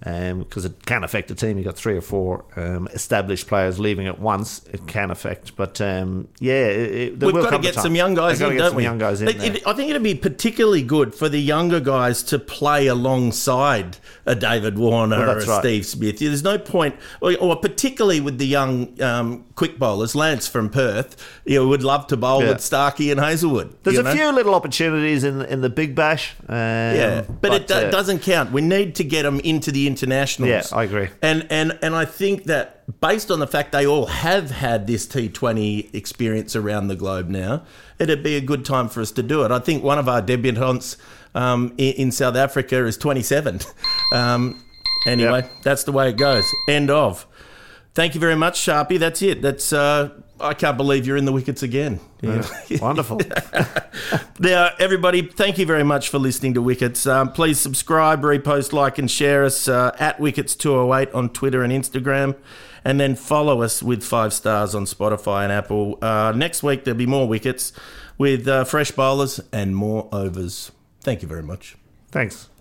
Because 0.00 0.64
it 0.64 0.86
can 0.86 1.02
affect 1.02 1.26
the 1.28 1.34
team. 1.34 1.58
You've 1.58 1.66
got 1.66 1.76
three 1.76 1.96
or 1.96 2.00
four 2.00 2.44
um, 2.54 2.86
established 2.92 3.48
players 3.48 3.80
leaving 3.80 4.06
at 4.06 4.20
once. 4.20 4.64
It 4.72 4.86
can 4.86 5.10
affect, 5.10 5.56
but 5.56 5.80
um, 5.80 6.28
yeah, 6.38 6.66
it, 6.66 6.94
it, 6.94 7.20
We've 7.20 7.34
got 7.34 7.50
to 7.50 7.58
get 7.58 7.74
some 7.74 7.96
young 7.96 8.14
guys 8.14 8.38
They've 8.38 8.52
in, 8.52 8.58
don't 8.58 8.76
we? 8.76 8.84
young 8.84 8.98
guys 8.98 9.20
in 9.22 9.28
It- 9.28 9.42
it- 9.56 9.66
I 9.66 9.72
think 9.72 9.90
it'd 9.90 10.02
be 10.02 10.14
particularly 10.14 10.82
good 10.82 11.14
for 11.16 11.28
the 11.28 11.40
younger 11.40 11.80
guys 11.80 12.22
to 12.24 12.38
play 12.38 12.86
alongside 12.86 13.96
a 14.24 14.34
David 14.36 14.78
Warner 14.78 15.18
Well, 15.18 15.30
or 15.30 15.38
a 15.38 15.46
right. 15.46 15.60
Steve 15.60 15.84
Smith. 15.86 16.20
There's 16.20 16.44
no 16.44 16.58
point, 16.58 16.94
or, 17.20 17.36
or 17.38 17.56
particularly 17.56 18.20
with 18.20 18.38
the 18.38 18.46
young 18.46 19.00
um, 19.02 19.44
quick 19.58 19.78
bowlers. 19.78 20.14
Lance 20.14 20.46
from 20.46 20.70
Perth, 20.70 21.16
you 21.44 21.58
know, 21.58 21.66
would 21.68 21.82
love 21.82 22.06
to 22.06 22.16
bowl 22.16 22.42
Yeah. 22.42 22.50
with 22.50 22.60
Starkey 22.60 23.10
and 23.10 23.18
Hazlewood. 23.20 23.74
There's 23.82 23.98
a 23.98 24.02
know? 24.04 24.14
few 24.14 24.30
little 24.32 24.54
opportunities 24.54 25.24
in 25.24 25.42
in 25.42 25.60
the 25.60 25.68
Big 25.68 25.94
Bash. 25.94 26.34
Um, 26.48 26.56
Yeah, 26.56 27.22
but, 27.42 27.52
it 27.52 27.66
do- 27.66 27.74
uh, 27.74 27.90
doesn't 27.90 28.20
count. 28.22 28.52
We 28.52 28.60
need 28.62 28.94
to 28.94 29.04
get 29.04 29.24
them 29.24 29.40
into 29.40 29.72
the 29.72 29.86
internationals. 29.88 30.48
Yeah, 30.70 30.78
I 30.78 30.84
agree. 30.84 31.08
And 31.22 31.46
and 31.50 31.76
and 31.82 31.94
I 31.94 32.04
think 32.04 32.44
that 32.44 32.74
based 33.00 33.30
on 33.30 33.38
the 33.40 33.46
fact 33.46 33.72
they 33.72 33.86
all 33.86 34.06
have 34.06 34.50
had 34.50 34.86
this 34.86 35.06
T20 35.06 35.92
experience 35.94 36.54
around 36.56 36.88
the 36.88 36.96
globe 36.96 37.28
now, 37.28 37.62
it'd 37.98 38.22
be 38.22 38.36
a 38.36 38.40
good 38.40 38.64
time 38.64 38.88
for 38.88 39.00
us 39.00 39.10
to 39.12 39.22
do 39.22 39.44
it. 39.44 39.50
I 39.50 39.58
think 39.58 39.82
one 39.84 39.98
of 39.98 40.08
our 40.08 40.22
debutantes 40.22 40.96
um, 41.34 41.72
in, 41.76 41.92
in 41.94 42.12
South 42.12 42.36
Africa 42.36 42.86
is 42.86 42.96
27. 42.96 43.60
Um, 44.14 44.62
anyway, 45.06 45.42
Yep. 45.42 45.50
that's 45.62 45.84
the 45.84 45.92
way 45.92 46.08
it 46.08 46.16
goes. 46.16 46.44
End 46.68 46.90
of. 46.90 47.26
Thank 47.98 48.14
you 48.14 48.20
very 48.20 48.36
much, 48.36 48.60
Sharpie. 48.60 48.96
That's 48.96 49.22
it. 49.22 49.42
That's. 49.42 49.72
Uh, 49.72 50.10
I 50.38 50.54
can't 50.54 50.76
believe 50.76 51.04
you're 51.04 51.16
in 51.16 51.24
the 51.24 51.32
wickets 51.32 51.64
again. 51.64 51.98
Yeah. 52.20 52.46
Wonderful. 52.80 53.20
Now, 54.40 54.70
everybody, 54.78 55.22
thank 55.22 55.58
you 55.58 55.66
very 55.66 55.82
much 55.82 56.10
for 56.10 56.20
listening 56.20 56.54
to 56.54 56.62
Wickets. 56.62 57.08
Um, 57.08 57.32
please 57.32 57.58
subscribe, 57.58 58.22
repost, 58.22 58.72
like, 58.72 58.98
and 58.98 59.10
share 59.10 59.44
us 59.44 59.66
uh, 59.66 59.96
at 59.98 60.18
Wickets208 60.18 61.12
on 61.12 61.30
Twitter 61.30 61.64
and 61.64 61.72
Instagram. 61.72 62.36
And 62.84 63.00
then 63.00 63.16
follow 63.16 63.62
us 63.62 63.82
with 63.82 64.04
five 64.04 64.32
stars 64.32 64.76
on 64.76 64.84
Spotify 64.84 65.42
and 65.42 65.50
Apple. 65.50 65.98
Uh, 66.00 66.32
next 66.36 66.62
week, 66.62 66.84
there'll 66.84 66.96
be 66.96 67.06
more 67.06 67.26
Wickets 67.26 67.72
with 68.16 68.46
uh, 68.46 68.62
fresh 68.62 68.92
bowlers 68.92 69.40
and 69.52 69.74
more 69.74 70.08
overs. 70.12 70.70
Thank 71.00 71.22
you 71.22 71.26
very 71.26 71.42
much. 71.42 71.76
Thanks. 72.12 72.48